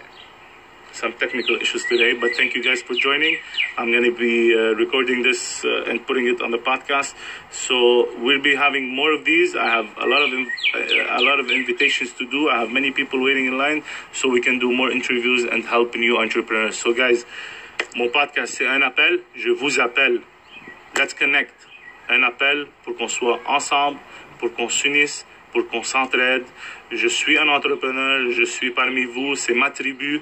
some 1.00 1.14
technical 1.14 1.56
issues 1.56 1.84
today, 1.86 2.12
but 2.12 2.30
thank 2.36 2.54
you 2.54 2.62
guys 2.62 2.82
for 2.82 2.94
joining. 2.94 3.38
I'm 3.78 3.90
going 3.90 4.04
to 4.04 4.14
be 4.14 4.52
uh, 4.54 4.76
recording 4.76 5.22
this 5.22 5.64
uh, 5.64 5.88
and 5.88 6.06
putting 6.06 6.26
it 6.26 6.42
on 6.42 6.50
the 6.50 6.58
podcast. 6.58 7.14
So 7.50 7.74
we'll 8.20 8.42
be 8.42 8.54
having 8.54 8.94
more 8.94 9.12
of 9.12 9.24
these. 9.24 9.56
I 9.56 9.64
have 9.64 9.88
a 9.96 10.06
lot 10.06 10.20
of 10.20 10.30
uh, 10.30 11.20
a 11.20 11.22
lot 11.22 11.40
of 11.40 11.50
invitations 11.50 12.12
to 12.18 12.28
do. 12.28 12.50
I 12.50 12.60
have 12.60 12.70
many 12.70 12.90
people 12.90 13.18
waiting 13.22 13.46
in 13.46 13.56
line, 13.56 13.82
so 14.12 14.28
we 14.28 14.42
can 14.42 14.58
do 14.58 14.70
more 14.70 14.90
interviews 14.90 15.44
and 15.50 15.64
help 15.64 15.94
new 15.94 16.18
entrepreneurs. 16.18 16.76
So 16.76 16.92
guys, 16.92 17.24
mon 17.96 18.10
podcast 18.10 18.52
c'est 18.58 18.68
un 18.68 18.82
appel. 18.82 19.20
Je 19.34 19.50
vous 19.50 19.80
appelle. 19.80 20.20
Let's 20.96 21.14
connect. 21.14 21.54
Un 22.10 22.22
appel 22.24 22.66
pour 22.84 22.94
qu'on 22.96 23.08
soit 23.08 23.40
ensemble, 23.46 23.98
pour 24.38 24.52
qu'on 24.54 24.68
s'unisse, 24.68 25.24
pour 25.52 25.66
qu'on 25.68 25.82
s'entraide. 25.82 26.44
Je 26.92 27.08
suis 27.08 27.38
un 27.38 27.48
entrepreneur. 27.48 28.30
Je 28.32 28.44
suis 28.44 28.70
parmi 28.72 29.04
vous. 29.04 29.34
C'est 29.36 29.54
ma 29.54 29.70
tribu 29.70 30.20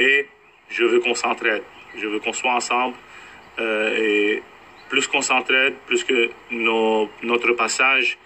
et 0.00 0.26
je 0.70 0.84
veux 0.84 1.00
qu'on 1.00 1.14
s'entraide. 1.14 1.62
Je 1.96 2.06
veux 2.06 2.18
qu'on 2.18 2.32
soit 2.32 2.54
ensemble. 2.54 2.96
Euh, 3.58 3.96
et 3.96 4.42
plus 4.88 5.06
qu'on 5.06 5.20
s'entraide, 5.20 5.74
plus 5.86 6.02
que 6.02 6.30
notre 7.22 7.52
passage 7.52 8.18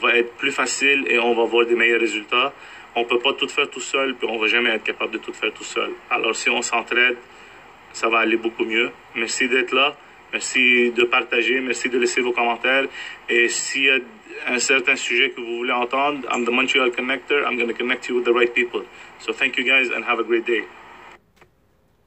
va 0.00 0.16
être 0.16 0.32
plus 0.36 0.52
facile 0.52 1.04
et 1.08 1.18
on 1.18 1.34
va 1.34 1.44
voir 1.44 1.66
des 1.66 1.74
meilleurs 1.74 2.00
résultats. 2.00 2.52
On 2.96 3.04
peut 3.04 3.18
pas 3.18 3.34
tout 3.34 3.48
faire 3.48 3.68
tout 3.68 3.80
seul, 3.80 4.14
puis 4.14 4.26
on 4.28 4.38
va 4.38 4.46
jamais 4.48 4.70
être 4.70 4.82
capable 4.82 5.12
de 5.12 5.18
tout 5.18 5.32
faire 5.32 5.52
tout 5.52 5.64
seul. 5.64 5.90
Alors 6.10 6.34
si 6.34 6.48
on 6.50 6.62
s'entraide, 6.62 7.18
ça 7.92 8.08
va 8.08 8.18
aller 8.20 8.36
beaucoup 8.36 8.64
mieux. 8.64 8.90
Merci 9.14 9.48
d'être 9.48 9.72
là. 9.72 9.96
Merci 10.32 10.90
de 10.90 11.04
partager. 11.04 11.60
Merci 11.60 11.88
de 11.88 11.98
laisser 11.98 12.20
vos 12.20 12.32
commentaires. 12.32 12.86
Et 13.28 13.48
s'il 13.48 13.84
y 13.84 13.90
a 13.90 13.98
un 14.46 14.58
certain 14.58 14.96
sujet 14.96 15.30
que 15.30 15.40
vous 15.40 15.56
voulez 15.58 15.72
entendre, 15.72 16.20
I'm 16.32 16.44
the 16.44 16.50
Montreal 16.50 16.90
Connector. 16.90 17.44
I'm 17.46 17.56
going 17.56 17.68
to 17.68 17.74
connect 17.74 18.08
you 18.08 18.16
with 18.16 18.24
the 18.24 18.32
right 18.32 18.52
people. 18.52 18.82
So 19.20 19.32
thank 19.32 19.56
you 19.56 19.64
guys 19.64 19.90
and 19.90 20.04
have 20.04 20.18
a 20.18 20.24
great 20.24 20.46
day. 20.46 20.64